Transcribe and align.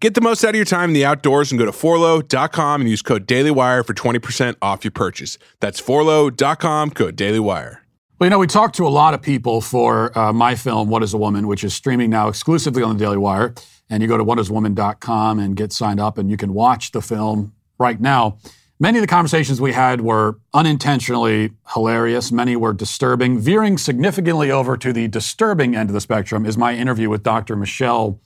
Get 0.00 0.14
the 0.14 0.20
most 0.20 0.44
out 0.44 0.50
of 0.50 0.54
your 0.54 0.64
time 0.64 0.90
in 0.90 0.94
the 0.94 1.04
outdoors 1.04 1.50
and 1.50 1.58
go 1.58 1.64
to 1.64 1.72
forloh.com 1.72 2.80
and 2.80 2.88
use 2.88 3.02
code 3.02 3.26
DailyWire 3.26 3.84
for 3.84 3.94
20% 3.94 4.54
off 4.62 4.84
your 4.84 4.92
purchase. 4.92 5.38
That's 5.58 5.80
forloh.com, 5.80 6.90
code 6.90 7.16
DailyWire. 7.16 7.78
Well, 8.18 8.26
you 8.26 8.30
know, 8.30 8.38
we 8.38 8.46
talked 8.46 8.76
to 8.76 8.86
a 8.86 8.90
lot 8.90 9.12
of 9.14 9.22
people 9.22 9.60
for 9.60 10.16
uh, 10.16 10.32
my 10.32 10.54
film, 10.54 10.88
What 10.88 11.02
is 11.02 11.14
a 11.14 11.18
Woman, 11.18 11.48
which 11.48 11.64
is 11.64 11.74
streaming 11.74 12.10
now 12.10 12.28
exclusively 12.28 12.80
on 12.80 12.96
the 12.96 13.04
Daily 13.04 13.16
Wire. 13.16 13.54
And 13.90 14.00
you 14.00 14.08
go 14.08 14.16
to 14.16 14.24
whatisawoman.com 14.24 15.40
and 15.40 15.56
get 15.56 15.72
signed 15.72 15.98
up, 15.98 16.16
and 16.16 16.30
you 16.30 16.36
can 16.36 16.54
watch 16.54 16.92
the 16.92 17.02
film 17.02 17.54
right 17.78 18.00
now. 18.00 18.38
Many 18.78 18.98
of 18.98 19.02
the 19.02 19.08
conversations 19.08 19.60
we 19.60 19.72
had 19.72 20.02
were 20.02 20.38
unintentionally 20.54 21.50
hilarious. 21.74 22.30
Many 22.30 22.54
were 22.54 22.72
disturbing. 22.72 23.40
Veering 23.40 23.76
significantly 23.78 24.52
over 24.52 24.76
to 24.76 24.92
the 24.92 25.08
disturbing 25.08 25.74
end 25.74 25.90
of 25.90 25.94
the 25.94 26.00
spectrum 26.00 26.46
is 26.46 26.56
my 26.56 26.76
interview 26.76 27.08
with 27.10 27.24
Dr. 27.24 27.56
Michelle 27.56 28.20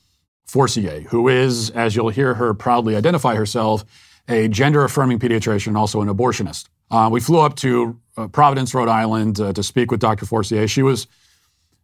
Forcier, 0.47 1.01
who 1.09 1.29
is, 1.29 1.71
as 1.71 1.97
you'll 1.97 2.11
hear 2.11 2.35
her 2.35 2.55
proudly 2.55 2.97
identify 2.97 3.35
herself, 3.35 3.85
a 4.29 4.49
gender 4.49 4.84
affirming 4.84 5.19
pediatrician 5.19 5.69
and 5.69 5.77
also 5.77 6.01
an 6.01 6.09
abortionist. 6.09 6.69
Uh, 6.91 7.09
we 7.11 7.21
flew 7.21 7.41
up 7.41 7.57
to 7.57 7.99
uh, 8.17 8.29
Providence, 8.29 8.75
Rhode 8.75 8.89
Island 8.89 9.41
uh, 9.41 9.53
to 9.53 9.62
speak 9.62 9.91
with 9.91 10.01
Dr. 10.01 10.27
Forcier. 10.27 10.69
She 10.69 10.83
was, 10.83 11.07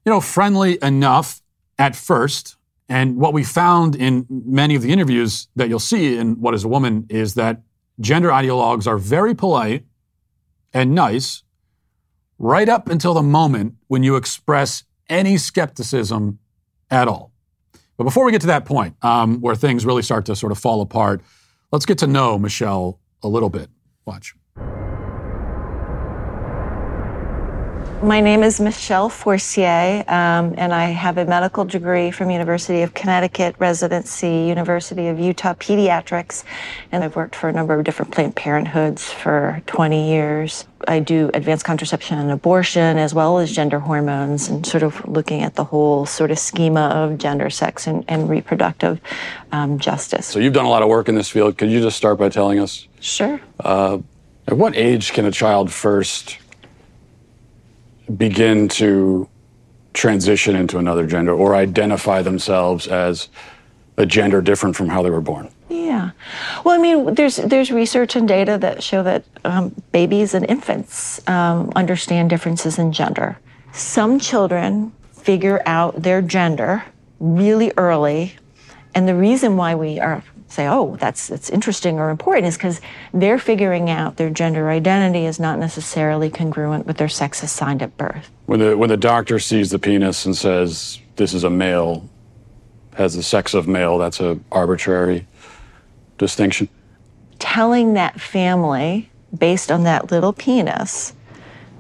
you 0.05 0.13
know, 0.13 0.21
friendly 0.21 0.79
enough 0.83 1.43
at 1.79 1.97
first. 1.97 2.57
And 2.89 3.17
what 3.17 3.33
we 3.33 3.45
found 3.45 3.97
in 3.97 4.27
many 4.29 4.75
of 4.75 4.83
the 4.83 4.93
interviews 4.93 5.49
that 5.57 5.69
you'll 5.69 5.79
see 5.79 6.17
in 6.17 6.41
What 6.41 6.55
is 6.55 6.65
a 6.65 6.69
Woman 6.69 7.07
is 7.09 7.35
that 7.35 7.63
gender 8.01 8.29
ideologues 8.29 8.87
are 8.87 8.99
very 8.99 9.35
polite 9.35 9.85
and 10.73 10.95
nice 10.95 11.43
right 12.39 12.69
up 12.69 12.89
until 12.89 13.15
the 13.15 13.23
moment 13.23 13.75
when 13.89 14.03
you 14.03 14.17
express 14.17 14.85
any 15.09 15.37
skepticism 15.37 16.39
at 16.91 17.09
all. 17.09 17.33
But 17.99 18.05
before 18.05 18.25
we 18.25 18.33
get 18.33 18.41
to 18.43 18.47
that 18.47 18.65
point, 18.65 18.95
um, 19.03 19.41
where 19.41 19.57
things 19.57 19.85
really 19.85 20.03
start 20.03 20.25
to 20.27 20.37
sort 20.37 20.53
of 20.53 20.59
fall 20.59 20.81
apart, 20.81 21.21
let's 21.73 21.85
get 21.85 21.99
to 21.99 22.07
know 22.07 22.39
Michelle 22.39 23.01
a 23.23 23.29
little 23.29 23.51
bit. 23.51 23.69
Watch. 24.07 24.35
My 28.03 28.21
name 28.21 28.45
is 28.45 28.61
Michelle 28.61 29.09
Forcier, 29.09 30.05
um, 30.07 30.55
and 30.57 30.73
I 30.73 30.85
have 30.85 31.19
a 31.19 31.25
medical 31.25 31.65
degree 31.65 32.13
from 32.13 32.31
University 32.31 32.83
of 32.83 32.95
Connecticut, 32.95 33.57
residency, 33.59 34.45
University 34.47 35.09
of 35.09 35.19
Utah 35.19 35.55
Pediatrics, 35.55 36.45
and 36.93 37.03
I've 37.03 37.17
worked 37.17 37.35
for 37.35 37.49
a 37.49 37.53
number 37.53 37.77
of 37.77 37.85
different 37.85 38.13
Planned 38.13 38.37
Parenthoods 38.37 39.11
for 39.13 39.61
20 39.67 40.11
years. 40.11 40.65
I 40.87 41.01
do 41.01 41.33
advanced 41.35 41.65
contraception 41.65 42.19
and 42.19 42.31
abortion, 42.31 42.99
as 42.99 43.15
well 43.15 43.39
as 43.39 43.51
gender 43.51 43.81
hormones, 43.81 44.49
and 44.49 44.65
sort 44.65 44.85
of 44.85 45.05
looking 45.09 45.43
at 45.43 45.57
the 45.57 45.65
whole 45.65 46.07
sort 46.07 46.31
of 46.31 46.39
schema 46.39 46.91
of 46.91 47.19
gender, 47.19 47.51
sex, 47.51 47.89
and, 47.89 48.05
and 48.07 48.31
reproductive 48.31 49.01
um, 49.51 49.77
justice. 49.81 50.27
So 50.27 50.39
you've 50.39 50.53
done 50.53 50.67
a 50.67 50.71
lot 50.71 50.83
of 50.83 50.89
work 50.89 51.09
in 51.09 51.17
this 51.17 51.31
field. 51.31 51.59
Could 51.59 51.73
you 51.73 51.81
just 51.81 51.97
start 51.97 52.17
by 52.17 52.29
telling 52.29 52.61
us? 52.61 52.87
Sure. 53.01 53.41
Uh, 53.59 53.99
at 54.47 54.57
what 54.57 54.77
age 54.77 55.13
can 55.13 55.25
a 55.25 55.33
child 55.33 55.73
first 55.73 56.39
begin 58.17 58.69
to 58.69 59.29
transition 59.93 60.57
into 60.57 60.79
another 60.79 61.07
gender 61.07 61.33
or 61.33 61.55
identify 61.55 62.23
themselves 62.23 62.87
as 62.87 63.29
a 63.97 64.07
gender 64.07 64.41
different 64.41 64.77
from 64.77 64.89
how 64.89 65.03
they 65.03 65.11
were 65.11 65.21
born? 65.21 65.51
Yeah. 65.69 66.11
Well, 66.65 66.75
I 66.75 66.79
mean, 66.79 67.15
there's 67.15 67.37
there's 67.37 67.71
research 67.71 68.17
and 68.17 68.27
data 68.27 68.57
that 68.59 68.83
show 68.83 69.03
that 69.03 69.25
um, 69.45 69.75
babies 69.93 70.35
and 70.35 70.49
infants 70.49 71.27
um, 71.29 71.73
understand 71.77 72.31
differences 72.31 72.79
in 72.79 72.93
gender. 72.93 73.39
Some 73.73 74.19
children 74.19 74.93
figure 75.13 75.61
out 75.67 76.03
their 76.03 76.23
gender 76.23 76.85
really 77.21 77.73
early, 77.77 78.37
and 78.95 79.07
the 79.07 79.15
reason 79.15 79.57
why 79.57 79.75
we 79.75 80.01
are 80.01 80.23
say, 80.49 80.67
oh, 80.67 80.97
that's, 80.97 81.29
that's 81.29 81.51
interesting 81.51 81.99
or 81.99 82.11
important 82.11 82.47
is 82.47 82.57
because 82.57 82.81
they're 83.13 83.39
figuring 83.39 83.91
out 83.91 84.17
their 84.17 84.31
gender 84.31 84.71
identity 84.71 85.27
is 85.27 85.39
not 85.39 85.59
necessarily 85.59 86.31
congruent 86.31 86.87
with 86.87 86.97
their 86.97 87.09
sex 87.09 87.43
assigned 87.43 87.83
at 87.83 87.97
birth. 87.97 88.31
When 88.47 88.61
the, 88.61 88.77
when 88.77 88.89
the 88.89 88.97
doctor 88.97 89.39
sees 89.39 89.71
the 89.71 89.79
penis 89.79 90.25
and 90.25 90.37
says, 90.37 91.01
this 91.17 91.35
is 91.35 91.45
a 91.45 91.51
male, 91.51 92.09
has 92.95 93.15
the 93.15 93.23
sex 93.23 93.55
of 93.55 93.69
male, 93.69 93.99
that's 93.99 94.21
a 94.21 94.39
arbitrary 94.51 95.27
distinction? 96.17 96.69
Telling 97.39 97.95
that 97.95 98.21
family, 98.21 99.11
based 99.37 99.71
on 99.71 99.85
that 99.85 100.11
little 100.11 100.33
penis, 100.33 101.15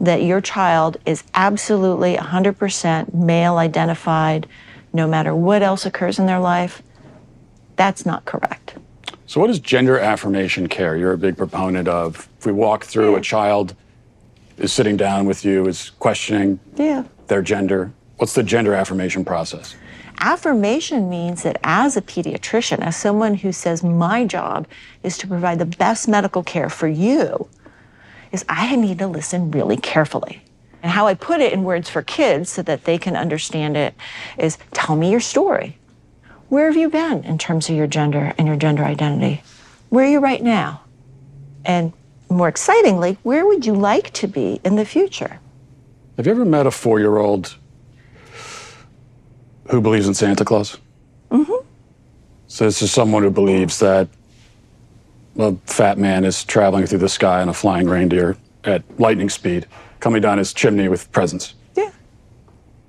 that 0.00 0.22
your 0.22 0.40
child 0.40 0.96
is 1.06 1.24
absolutely 1.34 2.16
100% 2.16 3.14
male 3.14 3.56
identified, 3.56 4.46
no 4.92 5.08
matter 5.08 5.34
what 5.34 5.62
else 5.62 5.84
occurs 5.86 6.18
in 6.18 6.26
their 6.26 6.38
life, 6.38 6.82
that's 7.78 8.04
not 8.04 8.26
correct. 8.26 8.74
So, 9.26 9.40
what 9.40 9.48
is 9.48 9.58
gender 9.58 9.98
affirmation 9.98 10.68
care? 10.68 10.96
You're 10.96 11.12
a 11.12 11.18
big 11.18 11.36
proponent 11.36 11.88
of. 11.88 12.28
If 12.38 12.46
we 12.46 12.52
walk 12.52 12.84
through, 12.84 13.12
yeah. 13.12 13.18
a 13.18 13.22
child 13.22 13.74
is 14.58 14.72
sitting 14.72 14.96
down 14.96 15.26
with 15.26 15.44
you, 15.44 15.66
is 15.66 15.90
questioning 15.98 16.60
yeah. 16.76 17.04
their 17.28 17.42
gender. 17.42 17.92
What's 18.16 18.34
the 18.34 18.42
gender 18.42 18.74
affirmation 18.74 19.24
process? 19.24 19.76
Affirmation 20.20 21.08
means 21.08 21.44
that 21.44 21.60
as 21.62 21.96
a 21.96 22.02
pediatrician, 22.02 22.80
as 22.80 22.96
someone 22.96 23.34
who 23.34 23.52
says 23.52 23.84
my 23.84 24.24
job 24.24 24.66
is 25.04 25.16
to 25.18 25.28
provide 25.28 25.60
the 25.60 25.66
best 25.66 26.08
medical 26.08 26.42
care 26.42 26.68
for 26.68 26.88
you, 26.88 27.48
is 28.32 28.44
I 28.48 28.74
need 28.74 28.98
to 28.98 29.06
listen 29.06 29.52
really 29.52 29.76
carefully. 29.76 30.42
And 30.82 30.90
how 30.90 31.06
I 31.06 31.14
put 31.14 31.40
it 31.40 31.52
in 31.52 31.62
words 31.62 31.88
for 31.88 32.02
kids 32.02 32.50
so 32.50 32.62
that 32.62 32.84
they 32.84 32.98
can 32.98 33.16
understand 33.16 33.76
it 33.76 33.94
is 34.36 34.58
tell 34.72 34.96
me 34.96 35.10
your 35.10 35.20
story. 35.20 35.78
Where 36.48 36.66
have 36.66 36.76
you 36.76 36.88
been 36.88 37.24
in 37.24 37.36
terms 37.36 37.68
of 37.68 37.76
your 37.76 37.86
gender 37.86 38.32
and 38.38 38.46
your 38.46 38.56
gender 38.56 38.84
identity? 38.84 39.42
Where 39.90 40.04
are 40.04 40.08
you 40.08 40.20
right 40.20 40.42
now? 40.42 40.82
And 41.64 41.92
more 42.30 42.48
excitingly, 42.48 43.18
where 43.22 43.46
would 43.46 43.66
you 43.66 43.74
like 43.74 44.12
to 44.14 44.26
be 44.26 44.60
in 44.64 44.76
the 44.76 44.84
future? 44.84 45.40
Have 46.16 46.26
you 46.26 46.32
ever 46.32 46.44
met 46.44 46.66
a 46.66 46.70
four 46.70 46.98
year 47.00 47.18
old 47.18 47.56
who 49.70 49.80
believes 49.80 50.08
in 50.08 50.14
Santa 50.14 50.44
Claus? 50.44 50.78
Mm-hmm. 51.30 51.66
So 52.46 52.64
this 52.64 52.80
is 52.80 52.90
someone 52.90 53.22
who 53.22 53.30
believes 53.30 53.78
that 53.80 54.08
a 55.38 55.54
fat 55.66 55.98
man 55.98 56.24
is 56.24 56.44
traveling 56.44 56.86
through 56.86 56.98
the 56.98 57.08
sky 57.08 57.42
on 57.42 57.48
a 57.48 57.54
flying 57.54 57.86
reindeer 57.88 58.36
at 58.64 58.82
lightning 58.98 59.28
speed, 59.28 59.66
coming 60.00 60.22
down 60.22 60.38
his 60.38 60.52
chimney 60.52 60.88
with 60.88 61.12
presents. 61.12 61.54
Yeah. 61.76 61.90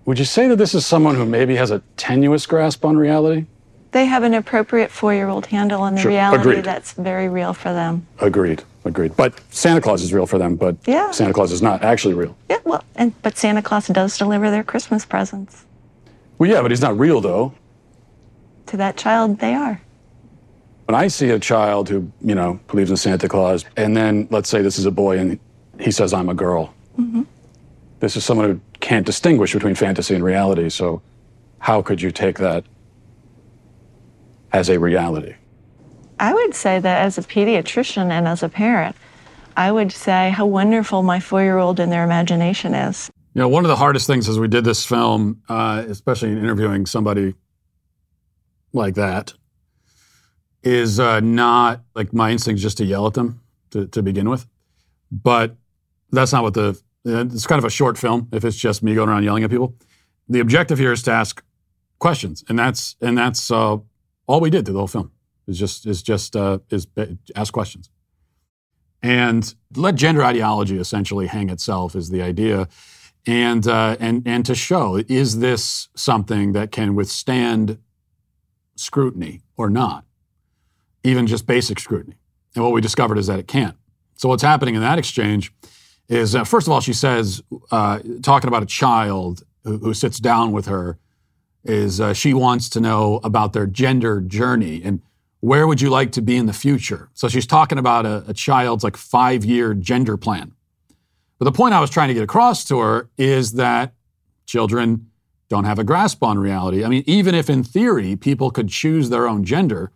Would 0.05 0.17
you 0.17 0.25
say 0.25 0.47
that 0.47 0.55
this 0.55 0.73
is 0.73 0.85
someone 0.85 1.15
who 1.15 1.25
maybe 1.25 1.55
has 1.57 1.71
a 1.71 1.83
tenuous 1.97 2.45
grasp 2.45 2.83
on 2.85 2.97
reality? 2.97 3.45
They 3.91 4.05
have 4.05 4.23
an 4.23 4.33
appropriate 4.33 4.91
four 4.91 5.13
year 5.13 5.27
old 5.27 5.47
handle 5.47 5.81
on 5.81 5.95
the 5.95 6.01
sure. 6.01 6.11
reality 6.11 6.49
Agreed. 6.49 6.65
that's 6.65 6.93
very 6.93 7.27
real 7.27 7.53
for 7.53 7.73
them. 7.73 8.05
Agreed. 8.19 8.63
Agreed. 8.85 9.15
But 9.15 9.39
Santa 9.53 9.81
Claus 9.81 10.01
is 10.01 10.13
real 10.13 10.25
for 10.25 10.37
them, 10.37 10.55
but 10.55 10.77
yeah. 10.85 11.11
Santa 11.11 11.33
Claus 11.33 11.51
is 11.51 11.61
not 11.61 11.83
actually 11.83 12.13
real. 12.13 12.35
Yeah, 12.49 12.59
well, 12.63 12.83
and 12.95 13.19
but 13.21 13.37
Santa 13.37 13.61
Claus 13.61 13.87
does 13.87 14.17
deliver 14.17 14.49
their 14.51 14.63
Christmas 14.63 15.05
presents. 15.05 15.65
Well, 16.37 16.49
yeah, 16.49 16.61
but 16.61 16.71
he's 16.71 16.81
not 16.81 16.97
real 16.97 17.19
though. 17.19 17.53
To 18.67 18.77
that 18.77 18.95
child, 18.95 19.39
they 19.39 19.53
are. 19.53 19.81
When 20.85 20.95
I 20.95 21.07
see 21.07 21.29
a 21.29 21.39
child 21.39 21.89
who, 21.89 22.11
you 22.21 22.33
know, 22.35 22.59
believes 22.67 22.89
in 22.89 22.97
Santa 22.97 23.27
Claus, 23.27 23.65
and 23.75 23.95
then 23.95 24.27
let's 24.31 24.49
say 24.49 24.61
this 24.61 24.79
is 24.79 24.85
a 24.85 24.91
boy 24.91 25.19
and 25.19 25.39
he 25.79 25.91
says, 25.91 26.13
I'm 26.13 26.29
a 26.29 26.33
girl. 26.33 26.73
Mm-hmm. 26.97 27.23
This 27.99 28.15
is 28.15 28.23
someone 28.23 28.49
who 28.49 28.61
can't 28.79 29.05
distinguish 29.05 29.53
between 29.53 29.75
fantasy 29.75 30.15
and 30.15 30.23
reality. 30.23 30.69
So, 30.69 31.01
how 31.59 31.81
could 31.81 32.01
you 32.01 32.11
take 32.11 32.37
that 32.39 32.63
as 34.51 34.69
a 34.69 34.79
reality? 34.79 35.35
I 36.19 36.33
would 36.33 36.53
say 36.53 36.79
that 36.79 37.01
as 37.01 37.17
a 37.17 37.21
pediatrician 37.21 38.11
and 38.11 38.27
as 38.27 38.43
a 38.43 38.49
parent, 38.49 38.95
I 39.55 39.71
would 39.71 39.91
say 39.91 40.29
how 40.29 40.45
wonderful 40.45 41.03
my 41.03 41.19
four 41.19 41.43
year 41.43 41.57
old 41.57 41.79
and 41.79 41.91
their 41.91 42.03
imagination 42.03 42.73
is. 42.73 43.09
You 43.33 43.41
know, 43.41 43.49
one 43.49 43.63
of 43.63 43.69
the 43.69 43.75
hardest 43.75 44.07
things 44.07 44.27
as 44.27 44.39
we 44.39 44.47
did 44.47 44.63
this 44.63 44.85
film, 44.85 45.41
uh, 45.49 45.83
especially 45.87 46.31
in 46.31 46.37
interviewing 46.39 46.85
somebody 46.85 47.35
like 48.73 48.95
that, 48.95 49.33
is 50.63 50.99
uh, 50.99 51.19
not 51.19 51.81
like 51.95 52.11
my 52.11 52.31
instinct 52.31 52.57
is 52.57 52.63
just 52.63 52.77
to 52.77 52.85
yell 52.85 53.07
at 53.07 53.13
them 53.13 53.41
to, 53.71 53.87
to 53.87 54.01
begin 54.01 54.29
with. 54.29 54.45
But 55.11 55.55
that's 56.11 56.33
not 56.33 56.43
what 56.43 56.53
the, 56.53 56.79
it's 57.05 57.47
kind 57.47 57.59
of 57.59 57.65
a 57.65 57.69
short 57.69 57.97
film 57.97 58.27
if 58.31 58.43
it's 58.43 58.57
just 58.57 58.83
me 58.83 58.95
going 58.95 59.09
around 59.09 59.23
yelling 59.23 59.43
at 59.43 59.49
people. 59.49 59.75
The 60.27 60.39
objective 60.39 60.77
here 60.77 60.91
is 60.91 61.01
to 61.03 61.11
ask 61.11 61.43
questions. 61.99 62.43
And 62.49 62.59
that's, 62.59 62.95
and 63.01 63.17
that's 63.17 63.49
uh, 63.51 63.77
all 64.29 64.39
we 64.39 64.49
did 64.49 64.65
through 64.65 64.73
the 64.73 64.79
whole 64.79 64.87
film 64.87 65.11
is 65.47 65.59
just, 65.59 65.85
is 65.85 66.01
just, 66.01 66.35
uh, 66.35 66.59
is 66.69 66.87
ask 67.35 67.51
questions. 67.51 67.89
And 69.01 69.53
let 69.75 69.95
gender 69.95 70.23
ideology 70.23 70.77
essentially 70.77 71.27
hang 71.27 71.49
itself 71.49 71.95
is 71.95 72.09
the 72.09 72.21
idea. 72.21 72.67
And, 73.25 73.67
uh, 73.67 73.97
and, 73.99 74.23
and 74.25 74.45
to 74.45 74.55
show, 74.55 75.01
is 75.07 75.39
this 75.39 75.89
something 75.95 76.53
that 76.53 76.71
can 76.71 76.95
withstand 76.95 77.79
scrutiny 78.75 79.41
or 79.57 79.69
not? 79.69 80.05
even 81.03 81.27
just 81.27 81.45
basic 81.45 81.79
scrutiny. 81.79 82.17
And 82.55 82.63
what 82.63 82.73
we 82.73 82.81
discovered 82.81 83.17
is 83.17 83.27
that 83.27 83.39
it 83.39 83.47
can't. 83.47 83.75
So 84.15 84.29
what's 84.29 84.43
happening 84.43 84.75
in 84.75 84.81
that 84.81 84.99
exchange 84.99 85.53
is, 86.07 86.35
uh, 86.35 86.43
first 86.43 86.67
of 86.67 86.73
all, 86.73 86.81
she 86.81 86.93
says, 86.93 87.41
uh, 87.71 87.99
talking 88.21 88.47
about 88.47 88.63
a 88.63 88.67
child 88.67 89.43
who, 89.63 89.77
who, 89.77 89.93
sits 89.93 90.19
down 90.19 90.51
with 90.51 90.65
her, 90.65 90.97
is 91.63 91.99
uh, 91.99 92.13
she 92.13 92.33
wants 92.33 92.69
to 92.69 92.79
know 92.79 93.19
about 93.23 93.53
their 93.53 93.67
gender 93.67 94.21
journey 94.21 94.81
and 94.83 95.01
where 95.41 95.67
would 95.67 95.81
you 95.81 95.89
like 95.89 96.11
to 96.13 96.21
be 96.21 96.35
in 96.35 96.45
the 96.45 96.53
future. 96.53 97.09
So 97.13 97.27
she's 97.29 97.47
talking 97.47 97.77
about 97.77 98.05
a, 98.05 98.23
a 98.27 98.33
child's 98.33 98.83
like 98.83 98.97
five 98.97 99.45
year 99.45 99.73
gender 99.73 100.17
plan. 100.17 100.53
But 101.37 101.45
the 101.45 101.51
point 101.51 101.73
I 101.73 101.79
was 101.79 101.89
trying 101.89 102.09
to 102.09 102.13
get 102.13 102.23
across 102.23 102.65
to 102.65 102.79
her 102.79 103.09
is 103.17 103.53
that 103.53 103.93
children 104.45 105.09
don't 105.47 105.63
have 105.63 105.79
a 105.79 105.83
grasp 105.83 106.23
on 106.23 106.37
reality. 106.37 106.83
I 106.83 106.89
mean, 106.89 107.03
even 107.07 107.33
if 107.33 107.49
in 107.49 107.63
theory 107.63 108.15
people 108.15 108.51
could 108.51 108.69
choose 108.69 109.09
their 109.09 109.27
own 109.27 109.45
gender, 109.45 109.91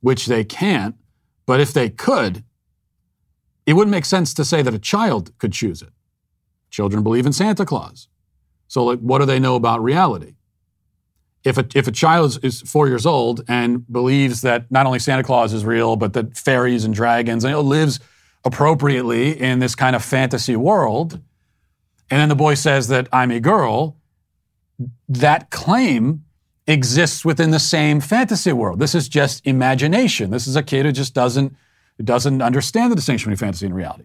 which 0.00 0.26
they 0.26 0.44
can't. 0.44 0.96
But 1.46 1.60
if 1.60 1.72
they 1.72 1.88
could, 1.88 2.44
it 3.66 3.72
wouldn't 3.72 3.90
make 3.90 4.04
sense 4.04 4.34
to 4.34 4.44
say 4.44 4.62
that 4.62 4.74
a 4.74 4.78
child 4.78 5.36
could 5.38 5.52
choose 5.52 5.80
it. 5.82 5.90
Children 6.70 7.02
believe 7.02 7.26
in 7.26 7.32
Santa 7.32 7.64
Claus. 7.64 8.08
So, 8.68 8.84
like, 8.84 9.00
what 9.00 9.18
do 9.18 9.26
they 9.26 9.38
know 9.38 9.54
about 9.54 9.82
reality? 9.82 10.34
If 11.44 11.58
a, 11.58 11.66
if 11.74 11.88
a 11.88 11.92
child 11.92 12.38
is 12.44 12.60
four 12.62 12.86
years 12.86 13.04
old 13.04 13.42
and 13.48 13.90
believes 13.90 14.42
that 14.42 14.70
not 14.70 14.86
only 14.86 14.98
Santa 14.98 15.24
Claus 15.24 15.52
is 15.52 15.64
real, 15.64 15.96
but 15.96 16.12
that 16.12 16.36
fairies 16.36 16.84
and 16.84 16.94
dragons, 16.94 17.44
and 17.44 17.56
lives 17.58 17.98
appropriately 18.44 19.40
in 19.40 19.58
this 19.58 19.74
kind 19.74 19.96
of 19.96 20.04
fantasy 20.04 20.56
world, 20.56 21.20
and 22.10 22.20
then 22.20 22.28
the 22.28 22.36
boy 22.36 22.54
says 22.54 22.88
that 22.88 23.08
I'm 23.12 23.30
a 23.30 23.40
girl, 23.40 23.96
that 25.08 25.50
claim 25.50 26.24
exists 26.66 27.24
within 27.24 27.50
the 27.50 27.58
same 27.58 28.00
fantasy 28.00 28.52
world. 28.52 28.78
This 28.78 28.94
is 28.94 29.08
just 29.08 29.44
imagination. 29.46 30.30
This 30.30 30.46
is 30.46 30.56
a 30.56 30.62
kid 30.62 30.86
who 30.86 30.92
just 30.92 31.14
doesn't 31.14 31.56
doesn't 32.02 32.42
understand 32.42 32.90
the 32.90 32.96
distinction 32.96 33.30
between 33.30 33.46
fantasy 33.46 33.66
and 33.66 33.74
reality. 33.74 34.04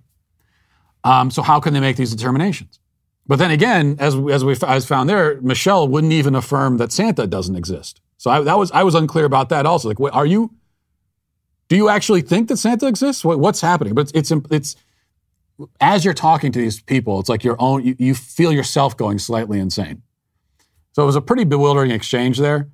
Um, 1.04 1.32
so 1.32 1.42
how 1.42 1.60
can 1.60 1.74
they 1.74 1.80
make 1.80 1.96
these 1.96 2.12
determinations? 2.14 2.80
But 3.28 3.40
then 3.40 3.52
again, 3.52 3.98
as 4.00 4.16
as 4.32 4.46
we 4.46 4.56
as 4.66 4.86
found 4.86 5.10
there, 5.10 5.40
Michelle 5.42 5.88
wouldn't 5.88 6.14
even 6.14 6.36
affirm 6.36 6.78
that 6.78 6.92
Santa 6.92 7.28
doesn't 7.28 7.56
exist. 7.56 8.02
So 8.18 8.32
I, 8.32 8.42
that 8.42 8.58
was 8.58 8.72
I 8.72 8.84
was 8.84 8.96
unclear 8.96 9.26
about 9.26 9.50
that 9.50 9.66
also. 9.66 9.90
Like, 9.90 10.00
are 10.14 10.26
you? 10.26 10.54
Do 11.68 11.76
you 11.76 11.90
actually 11.90 12.22
think 12.22 12.48
that 12.48 12.58
Santa 12.58 12.88
exists? 12.88 13.26
What, 13.26 13.40
what's 13.40 13.60
happening? 13.60 13.94
But 13.94 14.12
it's, 14.14 14.32
it's 14.32 14.46
it's 14.50 14.76
as 15.82 16.06
you're 16.06 16.14
talking 16.14 16.52
to 16.54 16.60
these 16.60 16.80
people, 16.82 17.20
it's 17.20 17.28
like 17.30 17.44
your 17.44 17.58
own. 17.60 17.86
You, 17.86 17.96
you 18.00 18.16
feel 18.16 18.54
yourself 18.54 18.96
going 18.96 19.20
slightly 19.20 19.60
insane. 19.60 20.02
So 20.94 21.04
it 21.04 21.06
was 21.06 21.16
a 21.16 21.22
pretty 21.22 21.44
bewildering 21.44 21.92
exchange 21.92 22.40
there, 22.40 22.70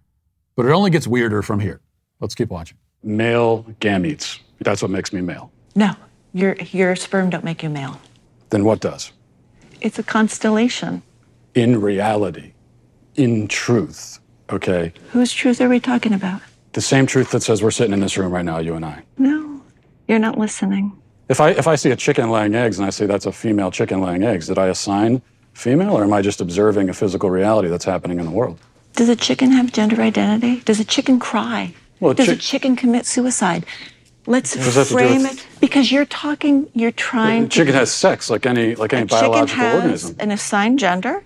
but 0.56 0.66
it 0.66 0.72
only 0.72 0.92
gets 0.92 1.08
weirder 1.08 1.42
from 1.42 1.60
here. 1.60 1.82
Let's 2.20 2.36
keep 2.36 2.50
watching. 2.50 2.78
Male 3.04 3.66
gametes. 3.82 4.40
That's 4.62 4.82
what 4.82 4.92
makes 4.92 5.12
me 5.12 5.20
male. 5.20 5.52
No, 5.76 5.94
your, 6.34 6.56
your 6.72 6.96
sperm 6.96 7.30
don't 7.30 7.44
make 7.44 7.64
you 7.64 7.70
male. 7.70 8.00
Then 8.50 8.64
what 8.64 8.80
does? 8.80 9.12
It's 9.84 10.00
a 10.00 10.04
constellation. 10.04 11.04
In 11.56 11.82
reality, 11.82 12.54
in 13.16 13.50
truth, 13.50 14.18
okay? 14.50 14.94
Whose 15.12 15.34
truth 15.34 15.60
are 15.60 15.68
we 15.68 15.82
talking 15.82 16.14
about? 16.14 16.42
The 16.72 16.82
same 16.82 17.06
truth 17.06 17.32
that 17.32 17.44
says 17.44 17.62
we're 17.62 17.70
sitting 17.70 17.94
in 17.94 18.00
this 18.00 18.18
room 18.18 18.32
right 18.32 18.46
now, 18.46 18.60
you 18.60 18.76
and 18.76 18.86
I. 18.86 19.04
No, 19.18 19.62
you're 20.08 20.20
not 20.20 20.38
listening. 20.38 20.94
If 21.28 21.42
I, 21.42 21.50
if 21.50 21.68
I 21.68 21.76
see 21.76 21.92
a 21.92 21.96
chicken 21.98 22.32
laying 22.32 22.56
eggs 22.56 22.80
and 22.80 22.88
I 22.88 22.90
say 22.92 23.06
that's 23.06 23.26
a 23.26 23.32
female 23.32 23.72
chicken 23.72 24.02
laying 24.02 24.24
eggs, 24.24 24.48
did 24.48 24.58
I 24.58 24.68
assign 24.68 25.22
female, 25.54 25.92
or 25.98 26.04
am 26.04 26.14
I 26.14 26.22
just 26.22 26.40
observing 26.40 26.90
a 26.90 26.94
physical 26.94 27.30
reality 27.30 27.68
that's 27.68 27.86
happening 27.86 28.20
in 28.20 28.26
the 28.26 28.32
world? 28.32 28.60
Does 28.96 29.10
a 29.10 29.16
chicken 29.18 29.52
have 29.52 29.74
gender 29.74 30.02
identity? 30.02 30.62
Does 30.62 30.80
a 30.80 30.86
chicken 30.86 31.20
cry? 31.20 31.74
Well, 32.00 32.14
Does 32.14 32.28
chi- 32.28 32.34
a 32.34 32.38
chicken 32.38 32.76
commit 32.78 33.06
suicide? 33.06 33.66
Let's 34.26 34.56
frame 34.92 35.26
it 35.26 35.46
because 35.60 35.92
you're 35.92 36.06
talking. 36.06 36.70
You're 36.74 36.92
trying. 36.92 37.46
A 37.46 37.48
chicken 37.50 37.74
to, 37.74 37.80
has 37.80 37.92
sex 37.92 38.30
like 38.30 38.46
any 38.46 38.76
like 38.76 38.94
any 38.94 39.06
biological 39.06 39.48
chicken 39.48 39.62
has 39.62 39.76
organism. 39.76 40.16
An 40.20 40.32
assigned 40.32 40.80
gender, 40.80 41.24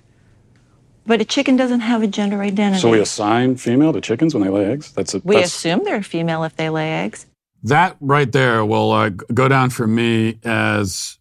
but 1.05 1.21
a 1.21 1.25
chicken 1.25 1.55
doesn't 1.55 1.81
have 1.81 2.01
a 2.01 2.07
gender 2.07 2.41
identity. 2.41 2.81
So 2.81 2.89
we 2.89 2.99
assign 2.99 3.57
female 3.57 3.93
to 3.93 4.01
chickens 4.01 4.33
when 4.33 4.43
they 4.43 4.49
lay 4.49 4.65
eggs. 4.65 4.91
That's 4.93 5.13
a, 5.13 5.21
we 5.23 5.35
that's, 5.35 5.47
assume 5.47 5.83
they're 5.83 6.01
female 6.01 6.43
if 6.43 6.55
they 6.55 6.69
lay 6.69 6.91
eggs. 6.91 7.27
That 7.63 7.97
right 7.99 8.31
there 8.31 8.65
will 8.65 8.91
uh, 8.91 9.09
go 9.09 9.47
down 9.47 9.69
for 9.69 9.85
me 9.85 10.39
as 10.43 11.19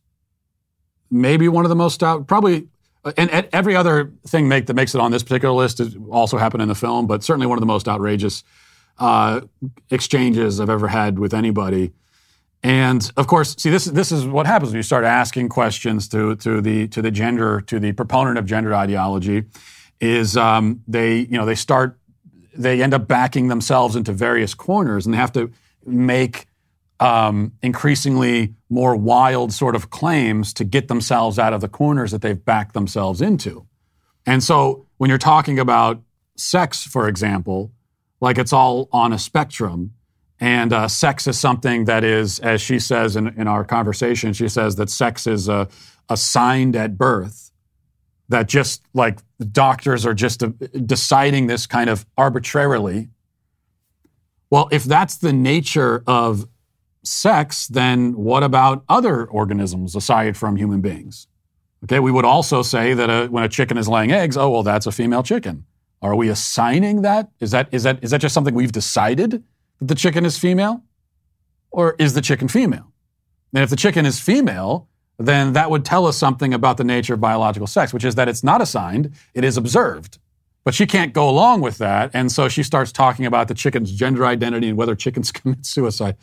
maybe 1.11 1.49
one 1.49 1.65
of 1.65 1.69
the 1.69 1.77
most 1.77 2.03
out, 2.03 2.27
probably 2.27 2.69
and, 3.17 3.31
and, 3.31 3.49
every 3.53 3.77
other 3.77 4.13
thing 4.27 4.49
make, 4.49 4.67
that 4.67 4.75
makes 4.75 4.95
it 4.95 5.01
on 5.01 5.13
this 5.13 5.23
particular 5.23 5.55
list 5.55 5.79
is 5.79 5.97
also 6.11 6.39
happened 6.39 6.63
in 6.63 6.69
the 6.69 6.75
film, 6.75 7.07
but 7.07 7.23
certainly 7.23 7.47
one 7.47 7.57
of 7.57 7.61
the 7.61 7.67
most 7.67 7.87
outrageous 7.87 8.43
uh, 8.99 9.41
exchanges 9.91 10.61
I've 10.61 10.71
ever 10.71 10.89
had 10.89 11.19
with 11.19 11.35
anybody. 11.35 11.93
And 12.63 13.11
of 13.17 13.27
course, 13.27 13.55
see 13.59 13.71
this 13.71 13.85
this 13.85 14.11
is 14.11 14.27
what 14.27 14.47
happens 14.47 14.71
when 14.71 14.79
you 14.79 14.83
start 14.83 15.05
asking 15.05 15.51
questions 15.51 16.09
to 16.09 16.37
to 16.37 16.61
the 16.61 16.89
to 16.89 17.03
the 17.03 17.11
gender 17.11 17.61
to 17.63 17.79
the 17.79 17.93
proponent 17.93 18.39
of 18.39 18.47
gender 18.47 18.75
ideology, 18.75 19.45
is 20.01 20.37
um, 20.37 20.83
they 20.89 21.19
you 21.19 21.39
know 21.39 21.47
they 21.47 21.55
start 21.55 21.99
they 22.55 22.83
end 22.83 22.95
up 22.95 23.07
backing 23.07 23.49
themselves 23.49 23.97
into 23.97 24.13
various 24.13 24.55
corners 24.55 25.07
and 25.07 25.13
they 25.13 25.19
have 25.19 25.33
to 25.33 25.53
make 25.85 26.47
um, 27.01 27.53
increasingly 27.63 28.55
more 28.71 28.97
wild 28.97 29.53
sort 29.53 29.77
of 29.77 29.91
claims 29.91 30.53
to 30.55 30.65
get 30.65 30.89
themselves 30.89 31.39
out 31.39 31.53
of 31.53 31.61
the 31.61 31.69
corners 31.69 32.11
that 32.11 32.23
they've 32.23 32.43
backed 32.45 32.73
themselves 32.73 33.21
into. 33.21 33.67
And 34.25 34.43
so 34.43 34.87
when 34.97 35.11
you're 35.11 35.19
talking 35.19 35.59
about 35.59 36.03
sex, 36.37 36.83
for 36.83 37.09
example, 37.09 37.71
like 38.27 38.39
it's 38.39 38.53
all 38.53 38.89
on 38.91 39.13
a 39.13 39.19
spectrum, 39.21 39.93
and 40.41 40.73
uh, 40.73 40.89
sex 40.89 41.29
is 41.29 41.39
something 41.39 41.85
that 41.85 42.03
is, 42.03 42.41
as 42.41 42.61
she 42.61 42.81
says 42.81 43.15
in, 43.15 43.29
in 43.41 43.47
our 43.47 43.65
conversation, 43.65 44.33
she 44.33 44.49
says 44.49 44.75
that 44.77 44.91
sex 44.91 45.29
is 45.29 45.49
uh, 45.49 45.67
assigned 46.09 46.75
at 46.75 46.99
birth, 46.99 47.53
that 48.29 48.49
just 48.49 48.83
like 48.93 49.21
doctors 49.53 50.05
are 50.05 50.13
just 50.13 50.43
uh, 50.43 50.49
deciding 50.85 51.47
this 51.47 51.69
kind 51.69 51.89
of 51.89 52.05
arbitrarily. 52.19 53.11
Well, 54.51 54.69
if 54.73 54.83
that's 54.83 55.19
the 55.19 55.33
nature 55.33 56.03
of 56.05 56.49
sex, 57.05 57.69
then 57.69 58.17
what 58.17 58.43
about 58.43 58.83
other 58.89 59.25
organisms 59.25 59.95
aside 59.95 60.37
from 60.37 60.57
human 60.57 60.81
beings? 60.81 61.29
Okay, 61.85 62.01
we 62.01 62.11
would 62.11 62.25
also 62.25 62.63
say 62.63 62.93
that 62.93 63.09
a, 63.09 63.29
when 63.29 63.45
a 63.45 63.49
chicken 63.49 63.79
is 63.79 63.89
laying 63.89 64.11
eggs, 64.11 64.37
oh 64.37 64.51
well, 64.51 64.65
that's 64.65 64.87
a 64.87 64.93
female 64.93 65.23
chicken. 65.23 65.65
Are 66.07 66.15
we 66.15 66.29
assigning 66.29 67.03
that? 67.03 67.31
Is 67.41 67.51
that 67.51 67.69
is 67.73 67.83
that 67.83 68.03
is 68.03 68.11
that 68.13 68.21
just 68.21 68.33
something 68.33 68.55
we've 68.55 68.73
decided 68.73 69.43
that 69.81 69.89
the 69.89 69.95
chicken 69.95 70.25
is 70.25 70.39
female, 70.39 70.85
or 71.71 71.97
is 71.99 72.15
the 72.15 72.21
chicken 72.21 72.49
female? 72.49 72.93
And 73.53 73.65
if 73.65 73.71
the 73.71 73.77
chicken 73.77 74.07
is 74.07 74.21
female, 74.21 74.89
then 75.19 75.53
that 75.55 75.71
would 75.71 75.85
tell 75.85 76.07
us 76.07 76.17
something 76.17 76.55
about 76.55 76.77
the 76.77 76.85
nature 76.85 77.15
of 77.15 77.21
biological 77.21 77.67
sex, 77.67 77.93
which 77.93 78.05
is 78.05 78.15
that 78.15 78.29
it's 78.29 78.45
not 78.45 78.63
assigned; 78.63 79.15
it 79.35 79.45
is 79.45 79.57
observed. 79.57 80.19
But 80.65 80.75
she 80.75 80.87
can't 80.87 81.13
go 81.13 81.29
along 81.29 81.61
with 81.61 81.79
that, 81.79 82.11
and 82.15 82.31
so 82.31 82.49
she 82.49 82.63
starts 82.63 82.93
talking 82.93 83.27
about 83.27 83.49
the 83.49 83.55
chicken's 83.55 83.93
gender 83.93 84.27
identity 84.27 84.69
and 84.69 84.79
whether 84.79 84.95
chickens 84.95 85.33
commit 85.39 85.67
suicide. 85.67 86.17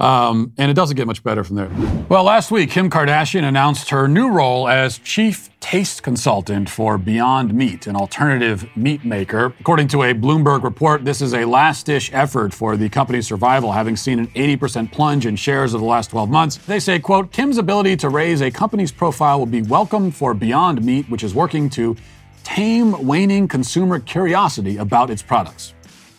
Um, 0.00 0.52
and 0.58 0.70
it 0.70 0.74
doesn't 0.74 0.96
get 0.96 1.06
much 1.06 1.22
better 1.22 1.44
from 1.44 1.54
there. 1.56 1.70
Well, 2.08 2.24
last 2.24 2.50
week, 2.50 2.70
Kim 2.70 2.90
Kardashian 2.90 3.44
announced 3.44 3.90
her 3.90 4.08
new 4.08 4.28
role 4.28 4.66
as 4.68 4.98
chief 4.98 5.48
taste 5.60 6.02
consultant 6.02 6.68
for 6.68 6.98
Beyond 6.98 7.54
Meat, 7.54 7.86
an 7.86 7.94
alternative 7.94 8.68
meat 8.76 9.04
maker. 9.04 9.54
According 9.60 9.88
to 9.88 10.02
a 10.02 10.12
Bloomberg 10.12 10.64
report, 10.64 11.04
this 11.04 11.22
is 11.22 11.32
a 11.32 11.44
last 11.44 11.86
dish 11.86 12.10
effort 12.12 12.52
for 12.52 12.76
the 12.76 12.88
company's 12.88 13.28
survival, 13.28 13.70
having 13.70 13.96
seen 13.96 14.18
an 14.18 14.26
80% 14.28 14.90
plunge 14.90 15.26
in 15.26 15.36
shares 15.36 15.74
over 15.74 15.82
the 15.82 15.88
last 15.88 16.10
12 16.10 16.28
months. 16.28 16.56
They 16.56 16.80
say, 16.80 16.98
quote, 16.98 17.30
Kim's 17.30 17.58
ability 17.58 17.96
to 17.98 18.08
raise 18.08 18.42
a 18.42 18.50
company's 18.50 18.90
profile 18.90 19.38
will 19.38 19.46
be 19.46 19.62
welcome 19.62 20.10
for 20.10 20.34
Beyond 20.34 20.84
Meat, 20.84 21.08
which 21.08 21.22
is 21.22 21.34
working 21.34 21.70
to 21.70 21.96
tame 22.42 23.06
waning 23.06 23.46
consumer 23.46 24.00
curiosity 24.00 24.76
about 24.76 25.08
its 25.08 25.22
products. 25.22 25.72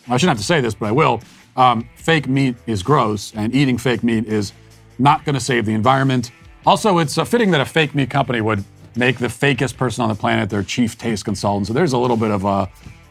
I 0.08 0.16
shouldn't 0.16 0.38
have 0.38 0.38
to 0.38 0.44
say 0.44 0.60
this, 0.60 0.74
but 0.74 0.86
I 0.86 0.92
will. 0.92 1.20
Um, 1.56 1.88
fake 1.96 2.28
meat 2.28 2.56
is 2.66 2.82
gross, 2.82 3.32
and 3.34 3.54
eating 3.54 3.78
fake 3.78 4.02
meat 4.02 4.26
is 4.26 4.52
not 4.98 5.24
going 5.24 5.34
to 5.34 5.40
save 5.40 5.66
the 5.66 5.72
environment. 5.72 6.30
Also, 6.64 6.98
it's 6.98 7.16
uh, 7.16 7.24
fitting 7.24 7.50
that 7.52 7.60
a 7.60 7.64
fake 7.64 7.94
meat 7.94 8.10
company 8.10 8.40
would 8.40 8.62
make 8.94 9.18
the 9.18 9.28
fakest 9.28 9.76
person 9.76 10.02
on 10.02 10.08
the 10.08 10.14
planet 10.14 10.50
their 10.50 10.62
chief 10.62 10.96
taste 10.98 11.24
consultant. 11.24 11.66
So 11.66 11.72
there's 11.72 11.92
a 11.92 11.98
little 11.98 12.16
bit 12.16 12.30
of 12.30 12.44
uh, 12.46 12.66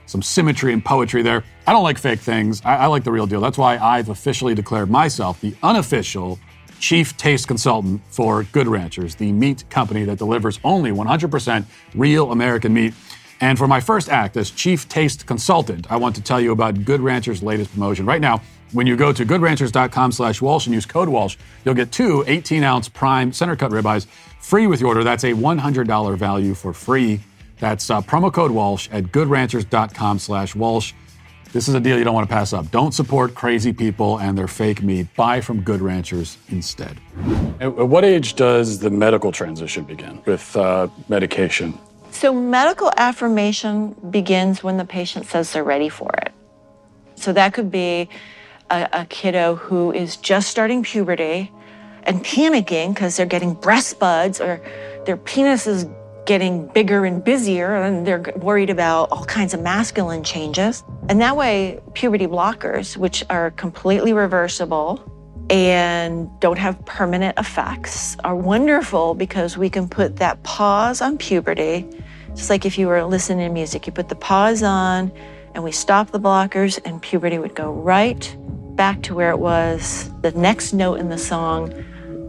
some 0.05 0.21
symmetry 0.21 0.73
and 0.73 0.83
poetry 0.83 1.21
there. 1.21 1.43
I 1.67 1.73
don't 1.73 1.83
like 1.83 1.97
fake 1.97 2.19
things. 2.19 2.61
I, 2.65 2.75
I 2.75 2.85
like 2.87 3.03
the 3.03 3.11
real 3.11 3.27
deal. 3.27 3.41
That's 3.41 3.57
why 3.57 3.77
I've 3.77 4.09
officially 4.09 4.55
declared 4.55 4.89
myself 4.89 5.41
the 5.41 5.55
unofficial 5.63 6.39
chief 6.79 7.15
taste 7.17 7.47
consultant 7.47 8.01
for 8.09 8.43
Good 8.43 8.67
Ranchers, 8.67 9.15
the 9.15 9.31
meat 9.31 9.67
company 9.69 10.03
that 10.05 10.17
delivers 10.17 10.59
only 10.63 10.91
100% 10.91 11.65
real 11.95 12.31
American 12.31 12.73
meat. 12.73 12.93
And 13.41 13.57
for 13.57 13.67
my 13.67 13.79
first 13.79 14.09
act 14.09 14.37
as 14.37 14.49
chief 14.49 14.87
taste 14.87 15.25
consultant, 15.25 15.91
I 15.91 15.97
want 15.97 16.15
to 16.15 16.21
tell 16.21 16.39
you 16.39 16.51
about 16.51 16.85
Good 16.85 17.01
Ranchers' 17.01 17.43
latest 17.43 17.73
promotion. 17.73 18.05
Right 18.05 18.21
now, 18.21 18.41
when 18.71 18.87
you 18.87 18.95
go 18.95 19.13
to 19.13 19.25
goodranchers.com 19.25 20.11
slash 20.11 20.41
Walsh 20.41 20.65
and 20.65 20.73
use 20.73 20.85
code 20.85 21.09
Walsh, 21.09 21.37
you'll 21.63 21.75
get 21.75 21.91
two 21.91 22.23
18-ounce 22.27 22.89
prime 22.89 23.31
center 23.31 23.55
cut 23.55 23.71
ribeyes 23.71 24.07
free 24.39 24.67
with 24.67 24.79
your 24.79 24.89
order. 24.89 25.03
That's 25.03 25.23
a 25.23 25.33
$100 25.33 26.17
value 26.17 26.53
for 26.53 26.73
free. 26.73 27.21
That's 27.59 27.89
uh, 27.89 28.01
promo 28.01 28.31
code 28.33 28.51
Walsh 28.51 28.89
at 28.91 29.05
goodranchers.com 29.05 30.19
slash 30.19 30.55
Walsh. 30.55 30.93
This 31.53 31.69
is 31.69 31.73
a 31.73 31.79
deal 31.79 31.97
you 31.97 32.03
don't 32.03 32.13
want 32.13 32.27
to 32.27 32.33
pass 32.33 32.51
up. 32.51 32.69
Don't 32.69 32.93
support 32.93 33.33
crazy 33.33 33.71
people 33.71 34.19
and 34.19 34.37
their 34.37 34.47
fake 34.49 34.83
meat. 34.83 35.07
Buy 35.15 35.39
from 35.39 35.61
Good 35.61 35.79
Ranchers 35.79 36.37
instead. 36.49 36.99
At 37.61 37.73
what 37.87 38.03
age 38.03 38.33
does 38.35 38.79
the 38.79 38.89
medical 38.89 39.31
transition 39.31 39.85
begin 39.85 40.21
with 40.25 40.53
uh, 40.57 40.89
medication? 41.07 41.79
So, 42.15 42.33
medical 42.33 42.93
affirmation 42.95 43.93
begins 44.09 44.63
when 44.63 44.77
the 44.77 44.85
patient 44.85 45.25
says 45.25 45.51
they're 45.51 45.65
ready 45.65 45.89
for 45.89 46.09
it. 46.13 46.31
So, 47.15 47.33
that 47.33 47.53
could 47.53 47.69
be 47.69 48.07
a, 48.71 48.87
a 48.93 49.05
kiddo 49.07 49.55
who 49.55 49.91
is 49.91 50.15
just 50.15 50.49
starting 50.49 50.81
puberty 50.81 51.51
and 52.03 52.23
panicking 52.23 52.93
because 52.93 53.17
they're 53.17 53.25
getting 53.25 53.53
breast 53.53 53.99
buds 53.99 54.39
or 54.39 54.61
their 55.05 55.17
penis 55.17 55.67
is 55.67 55.87
getting 56.25 56.67
bigger 56.67 57.03
and 57.03 57.21
busier 57.21 57.75
and 57.75 58.07
they're 58.07 58.23
worried 58.37 58.69
about 58.69 59.11
all 59.11 59.25
kinds 59.25 59.53
of 59.53 59.59
masculine 59.59 60.23
changes. 60.23 60.85
And 61.09 61.19
that 61.19 61.35
way, 61.35 61.81
puberty 61.95 62.27
blockers, 62.27 62.95
which 62.95 63.25
are 63.29 63.51
completely 63.51 64.13
reversible 64.13 65.03
and 65.49 66.29
don't 66.39 66.57
have 66.57 66.83
permanent 66.85 67.37
effects, 67.37 68.15
are 68.23 68.37
wonderful 68.37 69.15
because 69.15 69.57
we 69.57 69.69
can 69.69 69.89
put 69.89 70.15
that 70.15 70.41
pause 70.43 71.01
on 71.01 71.17
puberty. 71.17 71.85
Just 72.35 72.49
like 72.49 72.65
if 72.65 72.77
you 72.77 72.87
were 72.87 73.03
listening 73.03 73.47
to 73.47 73.53
music, 73.53 73.87
you 73.87 73.93
put 73.93 74.09
the 74.09 74.15
pause 74.15 74.61
on 74.61 75.11
and 75.53 75.63
we 75.63 75.71
stop 75.71 76.11
the 76.11 76.19
blockers, 76.19 76.79
and 76.83 77.01
puberty 77.01 77.39
would 77.39 77.55
go 77.55 77.71
right 77.71 78.35
back 78.75 79.01
to 79.03 79.15
where 79.15 79.31
it 79.31 79.39
was. 79.39 80.11
The 80.21 80.31
next 80.31 80.73
note 80.73 80.99
in 80.99 81.07
the 81.07 81.17
song 81.17 81.73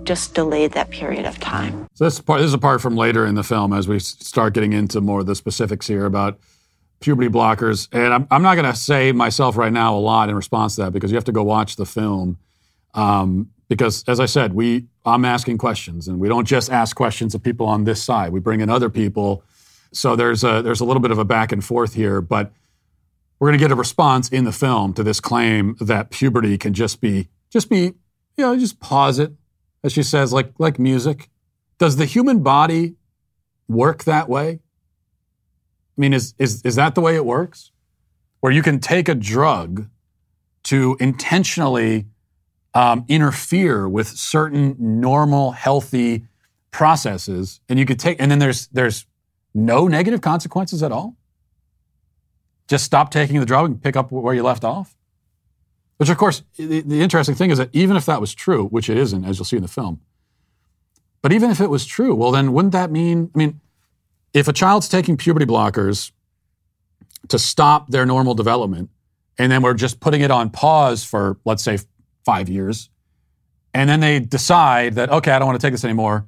just 0.04 0.34
delayed 0.34 0.70
that 0.72 0.90
period 0.90 1.26
of 1.26 1.40
time. 1.40 1.88
So 1.94 2.04
this 2.04 2.20
part 2.20 2.40
this 2.40 2.46
is 2.46 2.54
a 2.54 2.58
part 2.58 2.80
from 2.80 2.96
later 2.96 3.26
in 3.26 3.34
the 3.34 3.42
film 3.42 3.72
as 3.72 3.88
we 3.88 3.98
start 3.98 4.54
getting 4.54 4.72
into 4.72 5.00
more 5.00 5.20
of 5.20 5.26
the 5.26 5.34
specifics 5.34 5.88
here 5.88 6.06
about 6.06 6.38
puberty 7.00 7.28
blockers. 7.28 7.88
And 7.90 8.14
I'm, 8.14 8.28
I'm 8.30 8.42
not 8.42 8.54
going 8.54 8.72
to 8.72 8.78
say 8.78 9.10
myself 9.10 9.56
right 9.56 9.72
now 9.72 9.96
a 9.96 9.98
lot 9.98 10.28
in 10.28 10.36
response 10.36 10.76
to 10.76 10.82
that 10.82 10.92
because 10.92 11.10
you 11.10 11.16
have 11.16 11.25
to 11.25 11.32
go 11.32 11.42
watch 11.42 11.75
the 11.75 11.84
film. 11.84 12.38
Um, 12.94 13.50
because 13.68 14.04
as 14.06 14.20
I 14.20 14.26
said, 14.26 14.52
we 14.52 14.86
I'm 15.04 15.25
asking 15.25 15.58
questions, 15.58 16.06
and 16.06 16.20
we 16.20 16.28
don't 16.28 16.46
just 16.46 16.70
ask 16.70 16.94
questions 16.94 17.34
of 17.34 17.42
people 17.42 17.66
on 17.66 17.82
this 17.82 18.00
side. 18.00 18.32
We 18.32 18.38
bring 18.38 18.60
in 18.60 18.70
other 18.70 18.88
people. 18.88 19.42
So 19.97 20.15
there's 20.15 20.45
a 20.45 20.61
there's 20.62 20.81
a 20.81 20.85
little 20.85 21.00
bit 21.00 21.11
of 21.11 21.19
a 21.19 21.25
back 21.25 21.53
and 21.53 21.65
forth 21.65 21.95
here, 21.95 22.21
but 22.21 22.53
we're 23.38 23.49
going 23.49 23.59
to 23.59 23.65
get 23.65 23.73
a 23.73 23.76
response 23.76 24.29
in 24.29 24.45
the 24.45 24.53
film 24.53 24.93
to 24.95 25.03
this 25.03 25.21
claim 25.21 25.76
that 25.81 26.11
puberty 26.11 26.59
can 26.59 26.75
just 26.75 27.00
be 27.00 27.29
just 27.50 27.71
be 27.71 27.95
you 28.37 28.45
know 28.45 28.57
just 28.59 28.79
pause 28.79 29.19
it 29.19 29.33
as 29.83 29.93
she 29.93 30.03
says 30.03 30.33
like 30.33 30.53
like 30.59 30.79
music. 30.79 31.31
Does 31.79 31.97
the 31.97 32.05
human 32.05 32.43
body 32.43 32.97
work 33.69 34.05
that 34.05 34.29
way? 34.29 34.61
I 35.97 36.00
mean 36.00 36.12
is 36.12 36.35
is 36.38 36.62
is 36.62 36.76
that 36.76 36.95
the 36.95 37.00
way 37.00 37.17
it 37.17 37.25
works? 37.25 37.73
Where 38.41 38.53
you 38.53 38.62
can 38.62 38.81
take 38.81 39.09
a 39.09 39.15
drug 39.15 39.88
to 40.65 40.97
intentionally 41.00 42.07
um, 42.75 43.07
interfere 43.09 43.88
with 43.88 44.09
certain 44.09 44.76
normal 44.79 45.53
healthy 45.53 46.26
processes 46.71 47.61
and 47.71 47.79
you 47.79 47.87
could 47.87 47.99
take 47.99 48.21
and 48.21 48.31
then 48.31 48.38
there's 48.38 48.67
there's 48.69 49.07
no 49.56 49.88
negative 49.88 50.20
consequences 50.20 50.82
at 50.82 50.92
all 50.92 51.16
just 52.68 52.84
stop 52.84 53.10
taking 53.10 53.40
the 53.40 53.46
drug 53.46 53.66
and 53.66 53.82
pick 53.82 53.96
up 53.96 54.10
where 54.10 54.34
you 54.34 54.42
left 54.42 54.64
off? 54.64 54.96
Which, 55.98 56.10
of 56.10 56.18
course, 56.18 56.42
the, 56.56 56.80
the, 56.82 57.00
interesting 57.00 57.34
thing 57.34 57.50
is 57.50 57.58
that 57.58 57.70
even 57.72 57.96
if 57.96 58.04
that 58.06 58.20
was 58.20 58.34
true, 58.34 58.66
which 58.66 58.90
it 58.90 58.98
isn't, 58.98 59.25
as 59.25 59.38
you'll 59.38 59.46
see 59.46 59.56
in 59.56 59.62
the 59.62 59.68
film, 59.68 60.00
but 61.22 61.32
even 61.32 61.50
if 61.50 61.60
it 61.60 61.70
was 61.70 61.86
true, 61.86 62.14
well, 62.14 62.30
then 62.30 62.52
wouldn't 62.52 62.72
that 62.72 62.90
mean, 62.90 63.30
I 63.34 63.38
mean, 63.38 63.60
if 64.34 64.46
a 64.46 64.52
child's 64.52 64.88
taking 64.88 65.16
puberty 65.16 65.46
blockers 65.46 66.12
to 67.28 67.38
stop 67.38 67.88
their 67.88 68.04
normal 68.04 68.34
development, 68.34 68.90
and 69.38 69.50
then 69.50 69.62
we're 69.62 69.75
just 69.75 70.00
putting 70.00 70.20
it 70.20 70.30
on 70.30 70.50
pause 70.50 71.02
for, 71.02 71.38
let's 71.44 71.64
say, 71.64 71.78
five 72.25 72.48
years, 72.48 72.90
and 73.72 73.88
then 73.88 74.00
they 74.00 74.20
decide 74.20 74.94
that, 74.94 75.10
okay, 75.10 75.30
I 75.30 75.38
don't 75.38 75.48
want 75.48 75.58
to 75.58 75.66
take 75.66 75.72
this 75.72 75.84
anymore, 75.84 76.26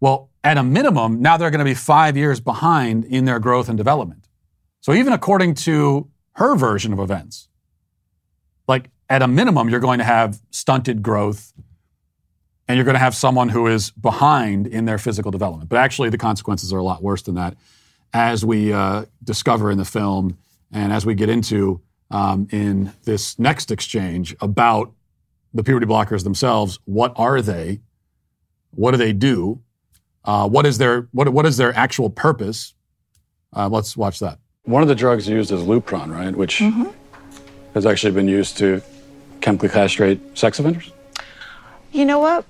well, 0.00 0.30
at 0.42 0.56
a 0.56 0.62
minimum, 0.62 1.20
now 1.20 1.36
they're 1.36 1.50
going 1.50 1.60
to 1.60 1.64
be 1.64 1.74
five 1.74 2.16
years 2.16 2.40
behind 2.40 3.04
in 3.04 3.26
their 3.26 3.38
growth 3.38 3.68
and 3.68 3.76
development. 3.76 4.28
So 4.80 4.94
even 4.94 5.12
according 5.12 5.54
to 5.54 6.08
her 6.32 6.56
version 6.56 6.92
of 6.92 6.98
events, 6.98 7.48
like 8.66 8.90
at 9.08 9.22
a 9.22 9.28
minimum, 9.28 9.68
you're 9.68 9.80
going 9.80 9.98
to 9.98 10.04
have 10.04 10.40
stunted 10.50 11.02
growth 11.02 11.52
and 12.66 12.76
you're 12.76 12.84
going 12.84 12.94
to 12.94 13.00
have 13.00 13.14
someone 13.14 13.48
who 13.48 13.66
is 13.66 13.90
behind 13.90 14.66
in 14.66 14.84
their 14.84 14.96
physical 14.96 15.30
development. 15.30 15.68
But 15.68 15.80
actually, 15.80 16.08
the 16.08 16.18
consequences 16.18 16.72
are 16.72 16.78
a 16.78 16.84
lot 16.84 17.02
worse 17.02 17.22
than 17.22 17.34
that, 17.34 17.56
as 18.14 18.44
we 18.44 18.72
uh, 18.72 19.06
discover 19.24 19.70
in 19.70 19.76
the 19.76 19.84
film 19.84 20.38
and 20.72 20.92
as 20.92 21.04
we 21.04 21.14
get 21.14 21.28
into 21.28 21.80
um, 22.12 22.46
in 22.50 22.92
this 23.04 23.38
next 23.38 23.70
exchange 23.70 24.36
about 24.40 24.92
the 25.52 25.64
puberty 25.64 25.86
blockers 25.86 26.22
themselves. 26.22 26.78
What 26.84 27.12
are 27.16 27.42
they? 27.42 27.80
What 28.70 28.92
do 28.92 28.96
they 28.96 29.12
do? 29.12 29.60
Uh, 30.24 30.48
what 30.48 30.66
is 30.66 30.78
their 30.78 31.08
what, 31.12 31.28
what 31.30 31.46
is 31.46 31.56
their 31.56 31.74
actual 31.76 32.10
purpose? 32.10 32.74
Uh, 33.54 33.68
let's 33.68 33.96
watch 33.96 34.18
that. 34.20 34.38
One 34.64 34.82
of 34.82 34.88
the 34.88 34.94
drugs 34.94 35.28
used 35.28 35.50
is 35.50 35.62
Lupron, 35.62 36.14
right? 36.14 36.34
Which 36.34 36.58
mm-hmm. 36.58 36.90
has 37.74 37.86
actually 37.86 38.12
been 38.12 38.28
used 38.28 38.58
to 38.58 38.82
chemically 39.40 39.68
castrate 39.68 40.20
sex 40.38 40.58
offenders? 40.58 40.92
You 41.92 42.04
know 42.04 42.18
what? 42.18 42.44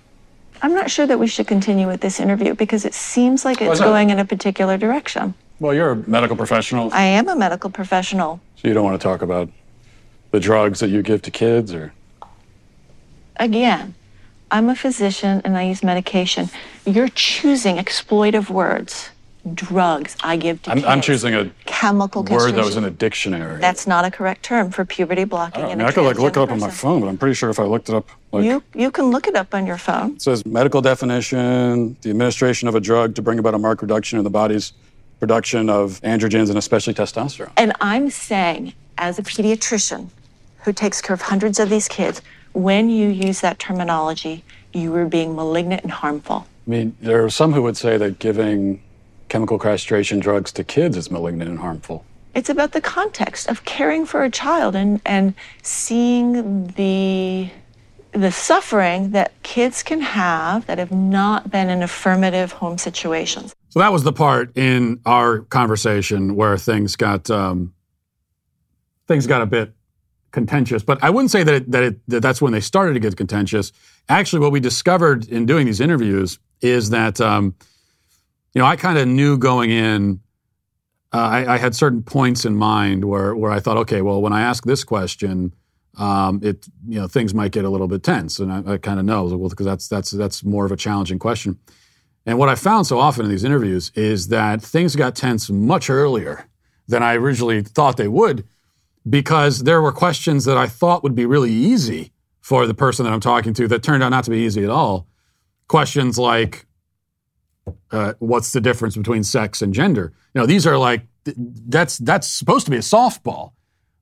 I'm 0.62 0.74
not 0.74 0.90
sure 0.90 1.06
that 1.06 1.18
we 1.18 1.26
should 1.26 1.46
continue 1.46 1.86
with 1.86 2.00
this 2.00 2.20
interview 2.20 2.54
because 2.54 2.84
it 2.84 2.92
seems 2.92 3.44
like 3.44 3.62
it's 3.62 3.80
going 3.80 4.10
in 4.10 4.18
a 4.18 4.24
particular 4.24 4.76
direction. 4.76 5.32
Well, 5.58 5.72
you're 5.72 5.92
a 5.92 5.96
medical 5.96 6.36
professional. 6.36 6.90
I 6.92 7.02
am 7.02 7.28
a 7.28 7.36
medical 7.36 7.70
professional. 7.70 8.40
So 8.56 8.68
you 8.68 8.74
don't 8.74 8.84
want 8.84 9.00
to 9.00 9.02
talk 9.02 9.22
about 9.22 9.48
the 10.32 10.40
drugs 10.40 10.80
that 10.80 10.88
you 10.88 11.02
give 11.02 11.22
to 11.22 11.30
kids 11.30 11.72
or? 11.72 11.92
Again, 13.36 13.94
I'm 14.50 14.68
a 14.68 14.74
physician 14.74 15.42
and 15.44 15.56
I 15.56 15.62
use 15.62 15.82
medication. 15.82 16.50
You're 16.84 17.08
choosing 17.08 17.76
exploitive 17.76 18.50
words 18.50 19.10
drugs 19.54 20.16
I 20.22 20.36
give 20.36 20.62
to 20.62 20.70
I'm, 20.70 20.76
kids. 20.78 20.86
I'm 20.86 21.00
choosing 21.00 21.34
a 21.34 21.50
chemical 21.64 22.22
word 22.22 22.52
that 22.52 22.64
was 22.64 22.76
in 22.76 22.84
a 22.84 22.90
dictionary. 22.90 23.60
That's 23.60 23.86
not 23.86 24.04
a 24.04 24.10
correct 24.10 24.42
term 24.42 24.70
for 24.70 24.84
puberty 24.84 25.24
blocking. 25.24 25.64
I, 25.64 25.68
mean, 25.68 25.80
I 25.80 25.92
could 25.92 26.04
like 26.04 26.18
look 26.18 26.36
it 26.36 26.40
up 26.40 26.50
on 26.50 26.60
my 26.60 26.70
phone, 26.70 27.00
but 27.00 27.08
I'm 27.08 27.16
pretty 27.16 27.34
sure 27.34 27.48
if 27.48 27.58
I 27.58 27.64
looked 27.64 27.88
it 27.88 27.94
up, 27.94 28.08
like, 28.32 28.44
you 28.44 28.62
you 28.74 28.90
can 28.90 29.10
look 29.10 29.26
it 29.26 29.36
up 29.36 29.54
on 29.54 29.66
your 29.66 29.78
phone. 29.78 30.16
It 30.16 30.22
says 30.22 30.44
medical 30.44 30.82
definition: 30.82 31.96
the 32.02 32.10
administration 32.10 32.68
of 32.68 32.74
a 32.74 32.80
drug 32.80 33.14
to 33.14 33.22
bring 33.22 33.38
about 33.38 33.54
a 33.54 33.58
marked 33.58 33.82
reduction 33.82 34.18
in 34.18 34.24
the 34.24 34.30
body's 34.30 34.72
production 35.20 35.68
of 35.68 36.00
androgens 36.02 36.48
and 36.48 36.58
especially 36.58 36.94
testosterone. 36.94 37.50
And 37.56 37.72
I'm 37.80 38.10
saying, 38.10 38.74
as 38.98 39.18
a 39.18 39.22
pediatrician 39.22 40.08
who 40.64 40.72
takes 40.72 41.00
care 41.00 41.14
of 41.14 41.22
hundreds 41.22 41.58
of 41.58 41.70
these 41.70 41.88
kids, 41.88 42.20
when 42.52 42.90
you 42.90 43.08
use 43.08 43.40
that 43.40 43.58
terminology, 43.58 44.44
you 44.72 44.94
are 44.94 45.06
being 45.06 45.34
malignant 45.34 45.82
and 45.82 45.92
harmful. 45.92 46.46
I 46.66 46.70
mean, 46.70 46.96
there 47.00 47.24
are 47.24 47.30
some 47.30 47.52
who 47.52 47.62
would 47.62 47.76
say 47.76 47.96
that 47.96 48.18
giving 48.18 48.82
chemical 49.28 49.58
castration 49.58 50.20
drugs 50.20 50.52
to 50.52 50.64
kids 50.64 50.96
is 50.96 51.10
malignant 51.10 51.50
and 51.50 51.58
harmful. 51.58 52.04
It's 52.34 52.48
about 52.48 52.72
the 52.72 52.80
context 52.80 53.48
of 53.48 53.64
caring 53.64 54.06
for 54.06 54.22
a 54.22 54.30
child 54.30 54.76
and, 54.76 55.00
and 55.04 55.34
seeing 55.62 56.68
the 56.68 57.50
the 58.12 58.32
suffering 58.32 59.10
that 59.10 59.32
kids 59.44 59.84
can 59.84 60.00
have 60.00 60.66
that 60.66 60.78
have 60.78 60.90
not 60.90 61.48
been 61.48 61.68
in 61.70 61.80
affirmative 61.80 62.50
home 62.50 62.76
situations. 62.76 63.54
So 63.68 63.78
that 63.78 63.92
was 63.92 64.02
the 64.02 64.12
part 64.12 64.56
in 64.56 65.00
our 65.06 65.40
conversation 65.42 66.34
where 66.34 66.58
things 66.58 66.96
got 66.96 67.30
um, 67.30 67.72
things 69.06 69.28
got 69.28 69.42
a 69.42 69.46
bit 69.46 69.72
contentious. 70.32 70.82
But 70.82 71.02
I 71.02 71.10
wouldn't 71.10 71.30
say 71.30 71.42
that, 71.42 71.54
it, 71.54 71.70
that, 71.70 71.82
it, 71.82 72.08
that 72.08 72.20
that's 72.20 72.40
when 72.40 72.52
they 72.52 72.60
started 72.60 72.94
to 72.94 73.00
get 73.00 73.16
contentious. 73.16 73.72
Actually, 74.08 74.40
what 74.40 74.52
we 74.52 74.60
discovered 74.60 75.28
in 75.28 75.46
doing 75.46 75.66
these 75.66 75.80
interviews 75.80 76.38
is 76.60 76.90
that 76.90 77.20
um, 77.20 77.54
you 78.54 78.60
know, 78.60 78.66
I 78.66 78.76
kind 78.76 78.98
of 78.98 79.06
knew 79.06 79.38
going 79.38 79.70
in. 79.70 80.20
Uh, 81.12 81.18
I, 81.18 81.54
I, 81.54 81.58
had 81.58 81.74
certain 81.74 82.02
points 82.02 82.44
in 82.44 82.54
mind 82.54 83.04
where 83.04 83.34
where 83.34 83.50
I 83.50 83.58
thought, 83.58 83.76
okay, 83.78 84.00
well, 84.00 84.22
when 84.22 84.32
I 84.32 84.42
ask 84.42 84.64
this 84.64 84.84
question, 84.84 85.52
um, 85.98 86.40
it 86.42 86.66
you 86.88 87.00
know 87.00 87.08
things 87.08 87.34
might 87.34 87.50
get 87.52 87.64
a 87.64 87.68
little 87.68 87.88
bit 87.88 88.02
tense, 88.02 88.38
and 88.38 88.52
I, 88.52 88.74
I 88.74 88.76
kind 88.78 89.00
of 89.00 89.04
know 89.04 89.24
well 89.24 89.48
because 89.48 89.66
that's 89.66 89.88
that's 89.88 90.10
that's 90.12 90.44
more 90.44 90.64
of 90.64 90.72
a 90.72 90.76
challenging 90.76 91.18
question. 91.18 91.58
And 92.26 92.38
what 92.38 92.48
I 92.48 92.54
found 92.54 92.86
so 92.86 92.98
often 92.98 93.24
in 93.24 93.30
these 93.30 93.44
interviews 93.44 93.90
is 93.94 94.28
that 94.28 94.62
things 94.62 94.94
got 94.94 95.16
tense 95.16 95.50
much 95.50 95.90
earlier 95.90 96.46
than 96.86 97.02
I 97.02 97.14
originally 97.14 97.62
thought 97.62 97.96
they 97.96 98.08
would 98.08 98.46
because 99.08 99.60
there 99.60 99.80
were 99.80 99.92
questions 99.92 100.44
that 100.44 100.56
I 100.56 100.66
thought 100.66 101.02
would 101.02 101.14
be 101.14 101.26
really 101.26 101.52
easy 101.52 102.12
for 102.40 102.66
the 102.66 102.74
person 102.74 103.04
that 103.04 103.12
I'm 103.12 103.20
talking 103.20 103.54
to 103.54 103.68
that 103.68 103.82
turned 103.82 104.02
out 104.02 104.10
not 104.10 104.24
to 104.24 104.30
be 104.30 104.38
easy 104.38 104.64
at 104.64 104.70
all. 104.70 105.06
Questions 105.68 106.18
like, 106.18 106.66
uh, 107.92 108.14
what's 108.18 108.52
the 108.52 108.60
difference 108.60 108.96
between 108.96 109.22
sex 109.22 109.62
and 109.62 109.72
gender? 109.72 110.12
You 110.34 110.40
know, 110.40 110.46
these 110.46 110.66
are 110.66 110.76
like, 110.76 111.06
that's, 111.24 111.98
that's 111.98 112.26
supposed 112.26 112.64
to 112.64 112.70
be 112.70 112.76
a 112.76 112.80
softball. 112.80 113.52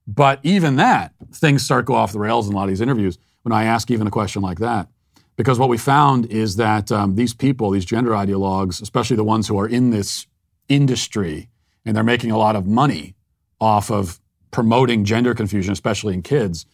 But 0.07 0.41
even 0.43 0.77
that, 0.77 1.13
things 1.33 1.63
start 1.63 1.85
go 1.85 1.95
off 1.95 2.13
the 2.13 2.19
rails 2.19 2.49
in 2.49 2.55
a 2.55 2.57
lot 2.57 2.65
of 2.65 2.69
these 2.71 2.81
interviews 2.81 3.19
when 3.43 3.53
I 3.53 3.65
ask 3.65 3.91
even 3.91 4.07
a 4.07 4.11
question 4.11 4.41
like 4.41 4.59
that. 4.59 4.89
Because 5.37 5.59
what 5.59 5.69
we 5.69 5.79
found 5.79 6.27
is 6.27 6.57
that 6.57 6.91
um, 6.91 7.15
these 7.15 7.35
people, 7.35 7.71
these 7.71 7.85
gender 7.85 8.13
ideologues, 8.13 8.81
especially 8.81 9.17
the 9.17 9.25
ones 9.25 9.47
who 9.47 9.59
are 9.61 9.69
in 9.69 9.91
this 9.91 10.27
industry 10.69 11.49
and 11.85 11.95
they're 11.95 12.03
making 12.03 12.31
a 12.31 12.39
lot 12.39 12.57
of 12.57 12.67
money 12.67 13.15
off 13.61 13.91
of 13.91 14.19
promoting 14.51 15.05
gender 15.05 15.35
confusion, 15.35 15.73
especially 15.73 16.15
in 16.15 16.23
kids, 16.23 16.67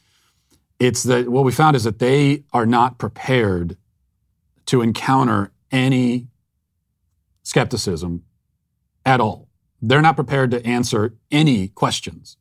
it's 0.79 1.03
that 1.05 1.29
what 1.29 1.45
we 1.45 1.53
found 1.53 1.77
is 1.77 1.85
that 1.85 1.99
they 1.99 2.45
are 2.53 2.67
not 2.67 2.99
prepared 2.99 3.77
to 4.67 4.83
encounter 4.83 5.53
any 5.71 6.29
skepticism 7.43 8.25
at 9.05 9.21
all. 9.21 9.49
They're 9.81 10.03
not 10.03 10.17
prepared 10.17 10.51
to 10.53 10.65
answer 10.67 11.15
any 11.31 11.69
questions. 11.69 12.37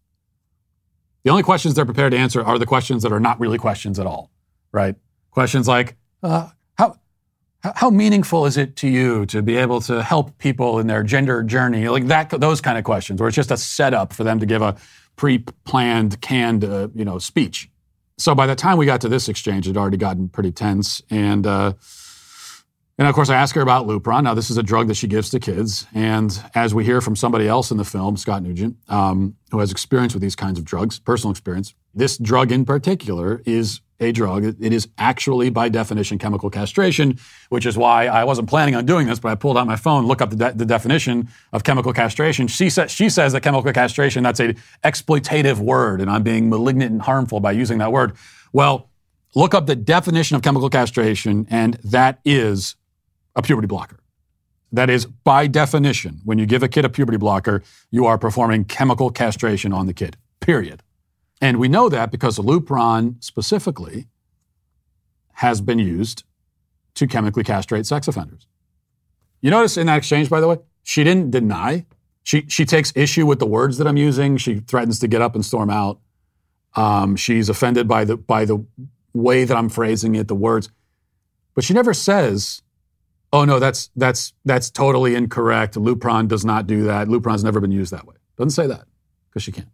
The 1.24 1.30
only 1.30 1.44
questions 1.44 1.76
they're 1.76 1.86
prepared 1.86 2.12
to 2.12 2.18
answer 2.18 2.44
are 2.44 2.58
the 2.58 2.66
questions 2.66 3.04
that 3.04 3.12
are 3.12 3.20
not 3.20 3.40
really 3.40 3.58
questions 3.58 4.00
at 4.00 4.06
all, 4.06 4.32
right? 4.72 4.96
Questions 5.32 5.68
like, 5.68 5.96
uh, 6.22 6.50
how, 6.78 6.98
how 7.76 7.90
meaningful 7.90 8.46
is 8.46 8.58
it 8.58 8.76
to 8.78 8.90
you 8.90 9.26
to 9.28 9.42
be 9.42 9.56
able 9.56 9.80
to 9.82 10.04
help 10.04 10.38
people 10.38 10.80
in 10.80 10.88
their 10.88 11.02
gender 11.02 11.44
journey? 11.44 11.88
Like 11.88 12.08
that, 12.08 12.30
those 12.30 12.60
kind 12.60 12.78
of 12.78 12.84
questions, 12.84 13.22
where 13.22 13.30
it's 13.30 13.36
just 13.36 13.52
a 13.52 13.58
setup 13.58 14.12
for 14.12 14.26
them 14.26 14.40
to 14.40 14.46
give 14.46 14.62
a 14.62 14.76
pre-planned, 15.16 16.22
canned, 16.22 16.64
uh, 16.64 16.88
you 16.94 17.06
know, 17.06 17.20
speech. 17.20 17.70
So 18.18 18.36
by 18.36 18.48
the 18.48 18.56
time 18.56 18.78
we 18.78 18.86
got 18.86 19.02
to 19.02 19.10
this 19.10 19.28
exchange, 19.28 19.68
it 19.68 19.72
had 19.72 19.78
already 19.78 19.98
gotten 19.98 20.30
pretty 20.30 20.52
tense, 20.52 21.02
and 21.10 21.46
uh, 21.48 21.74
and 22.98 23.08
of 23.08 23.16
course, 23.16 23.30
I 23.30 23.36
ask 23.36 23.56
her 23.56 23.62
about 23.62 23.88
Lupron. 23.88 24.24
Now, 24.24 24.36
this 24.36 24.52
is 24.52 24.58
a 24.58 24.64
drug 24.64 24.88
that 24.88 24.96
she 24.96 25.08
gives 25.08 25.32
to 25.32 25.40
kids. 25.40 25.88
And 25.96 26.40
as 26.54 26.76
we 26.76 26.86
hear 26.86 27.02
from 27.02 27.16
somebody 27.16 27.48
else 27.48 27.72
in 27.72 27.78
the 27.78 27.86
film, 27.86 28.18
Scott 28.18 28.44
Newgent, 28.44 28.78
um, 28.88 29.36
who 29.50 29.60
has 29.60 29.72
experience 29.72 30.14
with 30.14 30.22
these 30.22 30.36
kinds 30.36 30.60
of 30.60 30.66
drugs, 30.66 31.00
personal 31.00 31.32
experience, 31.32 31.74
this 31.96 32.18
drug 32.18 32.52
in 32.52 32.66
particular 32.66 33.42
is 33.46 33.82
a 34.00 34.12
drug. 34.12 34.44
It 34.44 34.74
is 34.74 34.88
actually, 34.98 35.50
by 35.50 35.70
definition, 35.70 36.18
chemical 36.18 36.50
castration, 36.50 37.20
which 37.50 37.66
is 37.66 37.78
why 37.78 38.08
I 38.08 38.24
wasn't 38.24 38.50
planning 38.50 38.76
on 38.76 38.86
doing 38.86 39.08
this, 39.08 39.20
but 39.20 39.30
I 39.30 39.36
pulled 39.36 39.58
out 39.58 39.68
my 39.68 39.76
phone, 39.76 40.06
look 40.06 40.22
up 40.22 40.30
the, 40.30 40.36
de- 40.36 40.54
the 40.54 40.66
definition 40.66 41.30
of 41.52 41.64
chemical 41.64 41.94
castration. 41.94 42.48
She, 42.48 42.70
sa- 42.70 42.88
she 42.88 43.10
says 43.10 43.34
that 43.34 43.42
chemical 43.42 43.72
castration, 43.72 44.24
that's 44.24 44.40
a 44.40 44.56
exploitative 44.84 45.60
word, 45.60 46.02
and 46.02 46.10
I'm 46.10 46.24
being 46.24 46.50
malignant 46.50 46.92
and 46.92 47.02
harmful 47.02 47.40
by 47.40 47.52
using 47.52 47.78
that 47.78 47.92
word. 47.92 48.14
Well, 48.52 48.90
look 49.36 49.54
up 49.54 49.68
the 49.68 49.76
definition 49.76 50.36
of 50.36 50.42
chemical 50.42 50.70
castration, 50.70 51.48
and 51.50 51.76
that 51.84 52.20
is 52.26 52.76
a 53.36 53.42
puberty 53.42 53.68
blocker. 53.68 54.00
That 54.72 54.90
is, 54.90 55.06
by 55.06 55.46
definition, 55.48 56.22
when 56.24 56.40
you 56.40 56.48
give 56.48 56.64
a 56.64 56.68
kid 56.68 56.84
a 56.84 56.90
puberty 56.90 57.18
blocker, 57.18 57.62
you 57.92 58.08
are 58.08 58.18
performing 58.18 58.66
chemical 58.66 59.12
castration 59.12 59.72
on 59.72 59.86
the 59.86 59.94
kid, 59.94 60.18
period. 60.40 60.82
And 61.44 61.60
we 61.60 61.68
know 61.68 61.90
that 61.90 62.10
because 62.10 62.40
Lupron 62.40 63.22
specifically 63.22 64.08
has 65.34 65.60
been 65.60 65.78
used 65.78 66.24
to 66.96 67.06
chemically 67.06 67.44
castrate 67.44 67.86
sex 67.86 68.08
offenders. 68.08 68.48
You 69.42 69.52
notice 69.52 69.76
in 69.76 69.88
that 69.88 69.98
exchange, 69.98 70.30
by 70.30 70.40
the 70.40 70.48
way, 70.48 70.60
she 70.84 71.04
didn't 71.04 71.32
deny. 71.32 71.86
She, 72.24 72.46
she 72.48 72.64
takes 72.64 72.94
issue 72.96 73.26
with 73.26 73.40
the 73.40 73.46
words 73.46 73.78
that 73.78 73.88
I'm 73.88 73.98
using. 73.98 74.38
She 74.38 74.62
threatens 74.62 75.00
to 75.00 75.10
get 75.10 75.22
up 75.22 75.36
and 75.36 75.46
storm 75.46 75.70
out. 75.70 76.00
Um, 76.78 77.18
she's 77.18 77.50
offended 77.50 77.90
by 77.90 78.06
the, 78.06 78.16
by 78.16 78.46
the 78.46 78.66
way 79.12 79.44
that 79.44 79.58
I'm 79.58 79.68
phrasing 79.68 80.16
it, 80.16 80.30
the 80.30 80.36
words. 80.36 80.70
But 81.56 81.66
she 81.66 81.74
never 81.74 81.94
says, 81.94 82.62
oh 83.34 83.44
no, 83.44 83.60
that's 83.60 83.90
that's 83.98 84.32
that's 84.46 84.70
totally 84.70 85.14
incorrect. 85.14 85.76
Lupron 85.76 86.30
does 86.30 86.46
not 86.46 86.68
do 86.68 86.84
that. 86.86 87.10
Lupron's 87.10 87.44
never 87.44 87.60
been 87.60 87.74
used 87.74 87.92
that 87.92 88.08
way. 88.08 88.16
Doesn't 88.38 88.52
say 88.52 88.66
that 88.68 88.86
because 89.34 89.54
can't. 89.54 89.68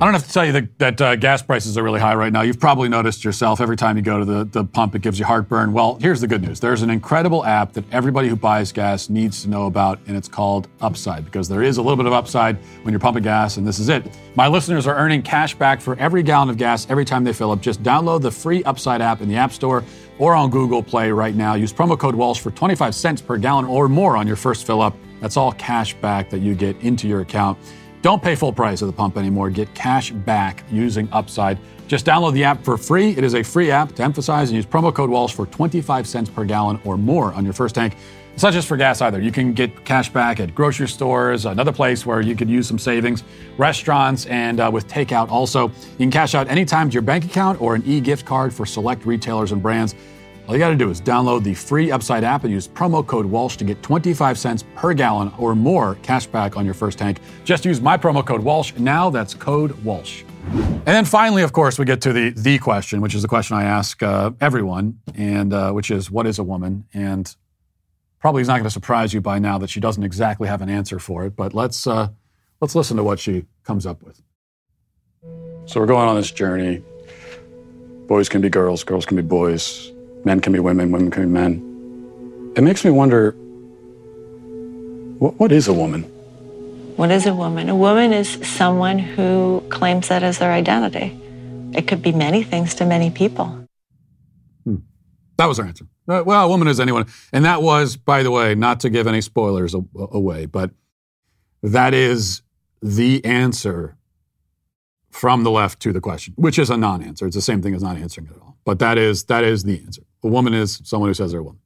I 0.00 0.04
don't 0.04 0.14
have 0.14 0.26
to 0.26 0.32
tell 0.32 0.46
you 0.46 0.52
that, 0.52 0.78
that 0.78 1.00
uh, 1.00 1.16
gas 1.16 1.42
prices 1.42 1.76
are 1.76 1.82
really 1.82 2.00
high 2.00 2.14
right 2.14 2.32
now. 2.32 2.42
You've 2.42 2.60
probably 2.60 2.88
noticed 2.88 3.24
yourself 3.24 3.60
every 3.60 3.76
time 3.76 3.96
you 3.96 4.02
go 4.02 4.18
to 4.20 4.24
the, 4.24 4.44
the 4.44 4.64
pump, 4.64 4.94
it 4.94 5.02
gives 5.02 5.18
you 5.18 5.24
heartburn. 5.24 5.72
Well, 5.72 5.98
here's 6.00 6.20
the 6.20 6.26
good 6.26 6.42
news 6.42 6.60
there's 6.60 6.82
an 6.82 6.90
incredible 6.90 7.44
app 7.44 7.72
that 7.72 7.84
everybody 7.92 8.28
who 8.28 8.36
buys 8.36 8.72
gas 8.72 9.10
needs 9.10 9.42
to 9.42 9.50
know 9.50 9.66
about, 9.66 9.98
and 10.06 10.16
it's 10.16 10.28
called 10.28 10.68
Upside 10.80 11.24
because 11.24 11.48
there 11.48 11.62
is 11.62 11.76
a 11.76 11.82
little 11.82 11.96
bit 11.96 12.06
of 12.06 12.12
upside 12.12 12.56
when 12.82 12.92
you're 12.92 13.00
pumping 13.00 13.22
gas, 13.22 13.56
and 13.56 13.66
this 13.66 13.78
is 13.78 13.88
it. 13.88 14.16
My 14.36 14.46
listeners 14.46 14.86
are 14.86 14.96
earning 14.96 15.22
cash 15.22 15.54
back 15.54 15.80
for 15.80 15.96
every 15.96 16.22
gallon 16.22 16.48
of 16.48 16.56
gas 16.56 16.88
every 16.88 17.04
time 17.04 17.24
they 17.24 17.32
fill 17.32 17.50
up. 17.50 17.60
Just 17.60 17.82
download 17.82 18.22
the 18.22 18.30
free 18.30 18.62
Upside 18.64 19.02
app 19.02 19.20
in 19.20 19.28
the 19.28 19.36
App 19.36 19.52
Store 19.52 19.84
or 20.18 20.34
on 20.34 20.50
Google 20.50 20.82
Play 20.82 21.10
right 21.10 21.34
now. 21.34 21.54
Use 21.54 21.72
promo 21.72 21.98
code 21.98 22.14
Walsh 22.14 22.40
for 22.40 22.52
25 22.52 22.94
cents 22.94 23.20
per 23.20 23.36
gallon 23.36 23.64
or 23.64 23.88
more 23.88 24.16
on 24.16 24.26
your 24.26 24.36
first 24.36 24.66
fill 24.66 24.80
up. 24.80 24.94
That's 25.20 25.36
all 25.36 25.52
cash 25.52 25.94
back 25.94 26.30
that 26.30 26.38
you 26.38 26.54
get 26.54 26.76
into 26.80 27.08
your 27.08 27.20
account. 27.20 27.58
Don't 28.02 28.22
pay 28.22 28.34
full 28.34 28.52
price 28.52 28.82
at 28.82 28.86
the 28.86 28.92
pump 28.92 29.18
anymore. 29.18 29.50
Get 29.50 29.74
cash 29.74 30.10
back 30.10 30.64
using 30.70 31.08
Upside. 31.12 31.58
Just 31.86 32.06
download 32.06 32.32
the 32.32 32.44
app 32.44 32.64
for 32.64 32.78
free. 32.78 33.10
It 33.10 33.24
is 33.24 33.34
a 33.34 33.42
free 33.42 33.70
app 33.70 33.94
to 33.96 34.02
emphasize 34.02 34.48
and 34.48 34.56
use 34.56 34.64
promo 34.64 34.94
code 34.94 35.10
Walsh 35.10 35.34
for 35.34 35.44
25 35.46 36.06
cents 36.06 36.30
per 36.30 36.44
gallon 36.44 36.80
or 36.84 36.96
more 36.96 37.34
on 37.34 37.44
your 37.44 37.52
first 37.52 37.74
tank. 37.74 37.96
It's 38.32 38.42
not 38.42 38.54
just 38.54 38.68
for 38.68 38.78
gas 38.78 39.02
either. 39.02 39.20
You 39.20 39.32
can 39.32 39.52
get 39.52 39.84
cash 39.84 40.08
back 40.08 40.40
at 40.40 40.54
grocery 40.54 40.88
stores, 40.88 41.44
another 41.44 41.72
place 41.72 42.06
where 42.06 42.22
you 42.22 42.34
could 42.34 42.48
use 42.48 42.66
some 42.66 42.78
savings, 42.78 43.22
restaurants, 43.58 44.24
and 44.26 44.60
uh, 44.60 44.70
with 44.72 44.88
takeout 44.88 45.28
also. 45.28 45.68
You 45.68 45.98
can 45.98 46.10
cash 46.10 46.34
out 46.34 46.48
anytime 46.48 46.88
to 46.88 46.94
your 46.94 47.02
bank 47.02 47.26
account 47.26 47.60
or 47.60 47.74
an 47.74 47.82
e 47.84 48.00
gift 48.00 48.24
card 48.24 48.54
for 48.54 48.64
select 48.64 49.04
retailers 49.04 49.52
and 49.52 49.60
brands. 49.60 49.94
All 50.50 50.56
you 50.56 50.58
got 50.58 50.70
to 50.70 50.74
do 50.76 50.90
is 50.90 51.00
download 51.00 51.44
the 51.44 51.54
free 51.54 51.92
Upside 51.92 52.24
app 52.24 52.42
and 52.42 52.52
use 52.52 52.66
promo 52.66 53.06
code 53.06 53.24
Walsh 53.24 53.56
to 53.58 53.64
get 53.64 53.80
25 53.84 54.36
cents 54.36 54.64
per 54.74 54.92
gallon 54.92 55.32
or 55.38 55.54
more 55.54 55.94
cash 56.02 56.26
back 56.26 56.56
on 56.56 56.64
your 56.64 56.74
first 56.74 56.98
tank. 56.98 57.20
Just 57.44 57.64
use 57.64 57.80
my 57.80 57.96
promo 57.96 58.26
code 58.26 58.40
Walsh. 58.40 58.74
Now 58.76 59.10
that's 59.10 59.32
code 59.32 59.70
Walsh. 59.84 60.24
And 60.48 60.82
then 60.86 61.04
finally, 61.04 61.44
of 61.44 61.52
course, 61.52 61.78
we 61.78 61.84
get 61.84 62.00
to 62.00 62.12
the 62.12 62.30
the 62.30 62.58
question, 62.58 63.00
which 63.00 63.14
is 63.14 63.22
the 63.22 63.28
question 63.28 63.58
I 63.58 63.62
ask 63.62 64.02
uh, 64.02 64.32
everyone, 64.40 64.98
and 65.14 65.52
uh, 65.52 65.70
which 65.70 65.92
is, 65.92 66.10
what 66.10 66.26
is 66.26 66.40
a 66.40 66.42
woman? 66.42 66.84
And 66.92 67.32
probably 68.18 68.42
is 68.42 68.48
not 68.48 68.54
going 68.54 68.64
to 68.64 68.70
surprise 68.70 69.14
you 69.14 69.20
by 69.20 69.38
now 69.38 69.56
that 69.58 69.70
she 69.70 69.78
doesn't 69.78 70.02
exactly 70.02 70.48
have 70.48 70.62
an 70.62 70.68
answer 70.68 70.98
for 70.98 71.26
it. 71.26 71.36
But 71.36 71.54
let's 71.54 71.86
uh, 71.86 72.08
let's 72.60 72.74
listen 72.74 72.96
to 72.96 73.04
what 73.04 73.20
she 73.20 73.44
comes 73.62 73.86
up 73.86 74.02
with. 74.02 74.20
So 75.66 75.78
we're 75.78 75.86
going 75.86 76.08
on 76.08 76.16
this 76.16 76.32
journey. 76.32 76.82
Boys 78.08 78.28
can 78.28 78.40
be 78.40 78.48
girls, 78.48 78.82
girls 78.82 79.06
can 79.06 79.16
be 79.16 79.22
boys, 79.22 79.92
men 80.24 80.40
can 80.40 80.52
be 80.52 80.60
women, 80.60 80.90
women 80.90 81.10
can 81.10 81.22
be 81.24 81.28
men. 81.28 82.52
It 82.56 82.62
makes 82.62 82.84
me 82.84 82.90
wonder 82.90 83.32
what, 85.18 85.38
what 85.38 85.52
is 85.52 85.68
a 85.68 85.72
woman? 85.72 86.02
What 86.96 87.10
is 87.10 87.26
a 87.26 87.34
woman? 87.34 87.68
A 87.68 87.76
woman 87.76 88.12
is 88.12 88.28
someone 88.46 88.98
who 88.98 89.62
claims 89.70 90.08
that 90.08 90.22
as 90.22 90.38
their 90.38 90.52
identity. 90.52 91.18
It 91.72 91.86
could 91.86 92.02
be 92.02 92.12
many 92.12 92.42
things 92.42 92.74
to 92.76 92.84
many 92.84 93.10
people. 93.10 93.66
That 95.40 95.46
was 95.46 95.56
her 95.56 95.64
answer. 95.64 95.86
Uh, 96.06 96.22
well, 96.26 96.44
a 96.44 96.48
woman 96.48 96.68
is 96.68 96.78
anyone. 96.78 97.06
And 97.32 97.46
that 97.46 97.62
was, 97.62 97.96
by 97.96 98.22
the 98.22 98.30
way, 98.30 98.54
not 98.54 98.80
to 98.80 98.90
give 98.90 99.06
any 99.06 99.22
spoilers 99.22 99.74
a- 99.74 99.82
away, 99.94 100.44
but 100.44 100.72
that 101.62 101.94
is 101.94 102.42
the 102.82 103.24
answer 103.24 103.96
from 105.10 105.42
the 105.42 105.50
left 105.50 105.80
to 105.80 105.94
the 105.94 106.00
question, 106.00 106.34
which 106.36 106.58
is 106.58 106.68
a 106.68 106.76
non-answer. 106.76 107.26
It's 107.26 107.36
the 107.36 107.40
same 107.40 107.62
thing 107.62 107.74
as 107.74 107.82
not 107.82 107.96
answering 107.96 108.26
it 108.26 108.36
at 108.36 108.42
all. 108.42 108.58
But 108.66 108.80
that 108.80 108.98
is 108.98 109.24
that 109.24 109.42
is 109.44 109.62
the 109.64 109.80
answer. 109.82 110.02
A 110.22 110.28
woman 110.28 110.54
is 110.54 110.80
someone 110.84 111.08
who 111.10 111.14
says 111.14 111.30
they're 111.30 111.40
a 111.40 111.44
woman. 111.44 111.60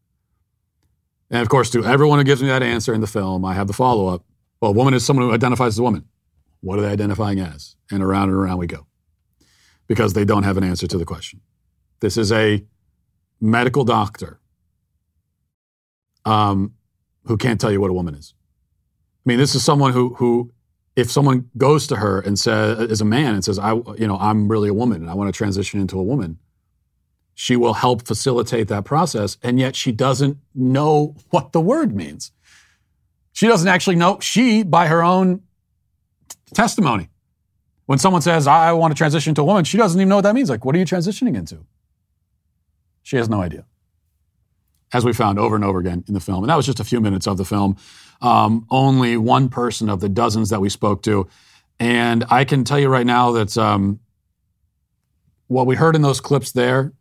And 1.31 1.43
of 1.43 1.49
course, 1.49 1.71
to 1.71 1.85
everyone 1.85 2.19
who 2.19 2.25
gives 2.25 2.43
me 2.43 2.49
that 2.49 2.63
answer 2.63 2.95
in 2.95 3.01
the 3.01 3.07
film, 3.07 3.45
I 3.45 3.55
have 3.55 3.67
the 3.67 3.73
follow-up. 3.73 4.25
Well, 4.61 4.71
a 4.71 4.75
woman 4.75 4.95
is 4.95 5.05
someone 5.05 5.27
who 5.27 5.35
identifies 5.35 5.75
as 5.75 5.79
a 5.79 5.83
woman. 5.83 6.05
What 6.61 6.79
are 6.79 6.83
they 6.83 6.89
identifying 6.89 7.41
as? 7.41 7.77
And 7.91 8.03
around 8.03 8.29
and 8.29 8.39
around 8.39 8.59
we 8.59 8.67
go. 8.67 8.87
Because 9.87 10.13
they 10.13 10.25
don't 10.25 10.45
have 10.45 10.57
an 10.57 10.65
answer 10.65 10.87
to 10.87 10.99
the 10.99 11.05
question. 11.05 11.41
This 12.01 12.17
is 12.17 12.31
a 12.33 12.65
medical 13.41 13.85
doctor 13.85 14.41
um, 16.25 16.75
who 17.25 17.37
can't 17.37 17.61
tell 17.61 17.73
you 17.73 17.81
what 17.81 17.91
a 17.91 17.95
woman 17.95 18.15
is. 18.15 18.35
I 19.27 19.31
mean, 19.31 19.39
this 19.39 19.55
is 19.55 19.65
someone 19.65 19.93
who, 19.93 20.15
who, 20.15 20.53
if 20.97 21.11
someone 21.11 21.51
goes 21.57 21.87
to 21.89 21.97
her 21.97 22.21
and 22.21 22.39
says, 22.39 22.79
is 22.91 23.01
a 23.01 23.05
man, 23.05 23.35
and 23.35 23.45
says, 23.45 23.59
"I, 23.59 23.73
you 23.73 24.07
know, 24.07 24.17
I'm 24.19 24.49
really 24.49 24.69
a 24.69 24.75
woman 24.75 25.03
and 25.03 25.11
I 25.11 25.15
want 25.15 25.33
to 25.33 25.37
transition 25.37 25.81
into 25.81 25.99
a 25.99 26.03
woman," 26.03 26.39
she 27.35 27.57
will 27.57 27.75
help 27.75 28.07
facilitate 28.07 28.69
that 28.69 28.85
process, 28.85 29.39
and 29.43 29.59
yet 29.61 29.77
she 29.77 29.93
doesn't 29.93 30.39
know 30.55 31.17
what 31.31 31.53
the 31.53 31.61
word 31.61 31.95
means. 31.97 32.33
She 33.33 33.47
doesn't 33.49 33.69
actually 33.69 33.97
know. 33.97 34.19
She, 34.21 34.63
by 34.65 34.87
her 34.89 35.03
own 35.05 35.41
t- 36.29 36.37
testimony, 36.55 37.11
when 37.87 37.99
someone 37.99 38.23
says, 38.23 38.47
"I 38.47 38.73
want 38.73 38.93
to 38.93 38.99
transition 38.99 39.35
to 39.37 39.43
a 39.43 39.45
woman," 39.45 39.65
she 39.65 39.79
doesn't 39.79 40.01
even 40.01 40.09
know 40.11 40.17
what 40.17 40.23
that 40.23 40.35
means. 40.35 40.51
Like, 40.51 40.65
what 40.65 40.75
are 40.77 40.79
you 40.79 40.85
transitioning 40.87 41.37
into? 41.37 41.67
She 43.03 43.17
has 43.17 43.29
no 43.29 43.43
idea. 43.43 43.65
as 44.93 45.05
we 45.05 45.13
found 45.13 45.39
over 45.39 45.57
and 45.57 45.65
over 45.65 45.79
again 45.81 46.05
in 46.09 46.15
the 46.15 46.21
film. 46.21 46.45
And 46.45 46.51
that 46.51 46.57
was 46.57 46.67
just 46.67 46.81
a 46.81 46.85
few 46.85 47.01
minutes 47.01 47.27
of 47.27 47.37
the 47.37 47.45
film. 47.45 47.77
Um, 48.23 48.67
only 48.71 49.17
one 49.17 49.49
person 49.49 49.91
of 49.91 50.01
the 50.01 50.09
dozens 50.09 50.51
that 50.51 50.61
we 50.61 50.69
spoke 50.69 51.03
to. 51.05 51.29
And 51.81 52.25
I 52.31 52.45
can 52.45 52.65
tell 52.65 52.79
you 52.79 52.89
right 52.89 53.07
now 53.07 53.33
that 53.33 53.59
um, 53.59 54.01
what 55.49 55.67
we 55.67 55.77
heard 55.77 55.97
in 55.97 56.03
those 56.03 56.21
clips 56.21 56.53
there, 56.53 56.93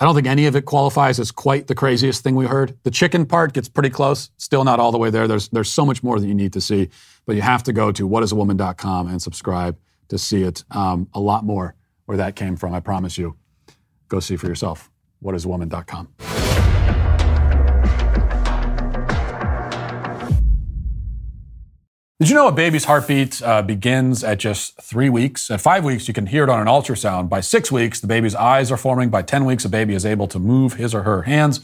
I 0.00 0.04
don't 0.04 0.14
think 0.14 0.26
any 0.26 0.46
of 0.46 0.56
it 0.56 0.64
qualifies 0.64 1.20
as 1.20 1.30
quite 1.30 1.66
the 1.66 1.74
craziest 1.74 2.22
thing 2.22 2.34
we 2.34 2.46
heard. 2.46 2.76
The 2.82 2.90
chicken 2.90 3.26
part 3.26 3.52
gets 3.52 3.68
pretty 3.68 3.90
close, 3.90 4.30
still 4.38 4.64
not 4.64 4.80
all 4.80 4.92
the 4.92 4.98
way 4.98 5.10
there. 5.10 5.28
There's, 5.28 5.48
there's 5.48 5.70
so 5.70 5.86
much 5.86 6.02
more 6.02 6.18
that 6.18 6.26
you 6.26 6.34
need 6.34 6.52
to 6.54 6.60
see, 6.60 6.90
but 7.26 7.36
you 7.36 7.42
have 7.42 7.62
to 7.64 7.72
go 7.72 7.92
to 7.92 8.08
whatisawoman.com 8.08 9.08
and 9.08 9.22
subscribe 9.22 9.78
to 10.08 10.18
see 10.18 10.42
it. 10.42 10.64
Um, 10.70 11.08
a 11.14 11.20
lot 11.20 11.44
more 11.44 11.74
where 12.06 12.18
that 12.18 12.36
came 12.36 12.56
from, 12.56 12.74
I 12.74 12.80
promise 12.80 13.16
you. 13.16 13.36
Go 14.08 14.20
see 14.20 14.36
for 14.36 14.46
yourself. 14.46 14.90
Whatisawoman.com. 15.22 16.43
Did 22.24 22.30
you 22.30 22.36
know 22.36 22.48
a 22.48 22.52
baby's 22.52 22.86
heartbeat 22.86 23.42
uh, 23.42 23.60
begins 23.60 24.24
at 24.24 24.38
just 24.38 24.80
three 24.80 25.10
weeks? 25.10 25.50
At 25.50 25.60
five 25.60 25.84
weeks, 25.84 26.08
you 26.08 26.14
can 26.14 26.24
hear 26.24 26.42
it 26.42 26.48
on 26.48 26.58
an 26.58 26.66
ultrasound. 26.68 27.28
By 27.28 27.40
six 27.40 27.70
weeks, 27.70 28.00
the 28.00 28.06
baby's 28.06 28.34
eyes 28.34 28.72
are 28.72 28.78
forming. 28.78 29.10
By 29.10 29.20
10 29.20 29.44
weeks, 29.44 29.66
a 29.66 29.68
baby 29.68 29.92
is 29.92 30.06
able 30.06 30.26
to 30.28 30.38
move 30.38 30.72
his 30.72 30.94
or 30.94 31.02
her 31.02 31.24
hands. 31.24 31.60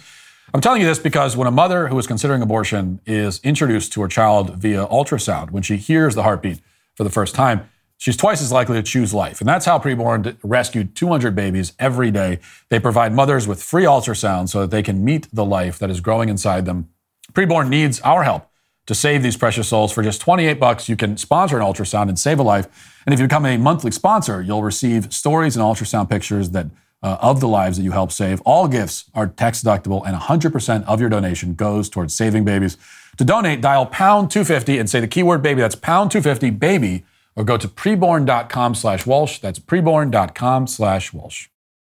I'm 0.53 0.61
telling 0.61 0.83
you 0.83 0.87
this 0.87 0.99
because 0.99 1.35
when 1.35 1.49
a 1.49 1.51
mother 1.51 1.89
who 1.89 1.99
is 1.99 2.07
considering 2.07 2.43
abortion 2.43 3.01
is 3.07 3.41
introduced 3.43 3.95
to 3.95 4.03
her 4.03 4.09
child 4.09 4.57
via 4.57 4.87
ultrasound, 4.89 5.51
when 5.51 5.63
she 5.63 5.79
hears 5.79 6.15
the 6.15 6.25
heartbeat 6.25 6.61
for 6.95 7.05
the 7.05 7.11
first 7.11 7.35
time, 7.35 7.67
she's 7.97 8.19
twice 8.19 8.43
as 8.43 8.53
likely 8.53 8.77
to 8.77 8.83
choose 8.83 9.15
life. 9.15 9.41
And 9.41 9.49
that's 9.49 9.65
how 9.65 9.79
Preborn 9.79 10.37
rescued 10.43 10.95
200 10.95 11.35
babies 11.35 11.73
every 11.79 12.11
day. 12.11 12.39
They 12.69 12.79
provide 12.79 13.15
mothers 13.15 13.49
with 13.49 13.63
free 13.63 13.85
ultrasound 13.85 14.51
so 14.51 14.61
that 14.61 14.71
they 14.71 14.83
can 14.83 15.07
meet 15.07 15.27
the 15.33 15.47
life 15.47 15.79
that 15.79 15.89
is 15.89 16.01
growing 16.01 16.29
inside 16.29 16.67
them. 16.67 16.91
Preborn 17.33 17.71
needs 17.71 17.99
our 18.03 18.25
help 18.25 18.50
to 18.87 18.95
save 18.95 19.23
these 19.23 19.37
precious 19.37 19.69
souls 19.69 19.93
for 19.93 20.03
just 20.03 20.21
28 20.21 20.55
bucks 20.55 20.89
you 20.89 20.97
can 20.97 21.17
sponsor 21.17 21.59
an 21.59 21.65
ultrasound 21.65 22.09
and 22.09 22.19
save 22.19 22.39
a 22.39 22.43
life. 22.43 23.03
And 23.07 23.13
if 23.13 23.21
you 23.21 23.27
become 23.27 23.47
a 23.47 23.57
monthly 23.57 23.91
sponsor 23.91 24.43
you'll 24.43 24.63
receive 24.63 25.13
stories 25.13 25.57
and 25.57 25.65
ultrasound 25.65 26.11
pictures 26.11 26.51
that 26.51 26.67
uh, 27.03 27.17
of 27.21 27.41
the 27.41 27.49
lives 27.49 27.77
that 27.77 27.83
you 27.83 27.93
help 27.93 28.13
save. 28.13 28.41
All 28.43 28.69
gifts 28.69 29.11
are 29.15 29.27
tax 29.27 29.63
deductible 29.63 30.07
and 30.07 30.17
100% 30.17 30.85
of 30.85 31.01
your 31.01 31.09
donation 31.09 31.55
goes 31.55 31.89
towards 31.89 32.15
saving 32.15 32.45
babies. 32.45 32.77
To 33.17 33.25
donate 33.25 33.61
dial 33.61 33.87
pound 33.87 34.31
250 34.31 34.79
and 34.79 34.89
say 34.89 35.01
the 35.01 35.09
keyword 35.09 35.43
baby. 35.43 35.61
That's 35.61 35.75
pound 35.75 36.11
250 36.11 36.51
baby 36.51 37.05
or 37.37 37.45
go 37.45 37.57
to 37.57 37.69
preborn.com 37.69 38.75
slash 38.75 39.07
walsh. 39.07 39.39
That's 39.39 39.59
preborn.com 39.59 40.67
slash 40.67 41.13
walsh 41.13 41.49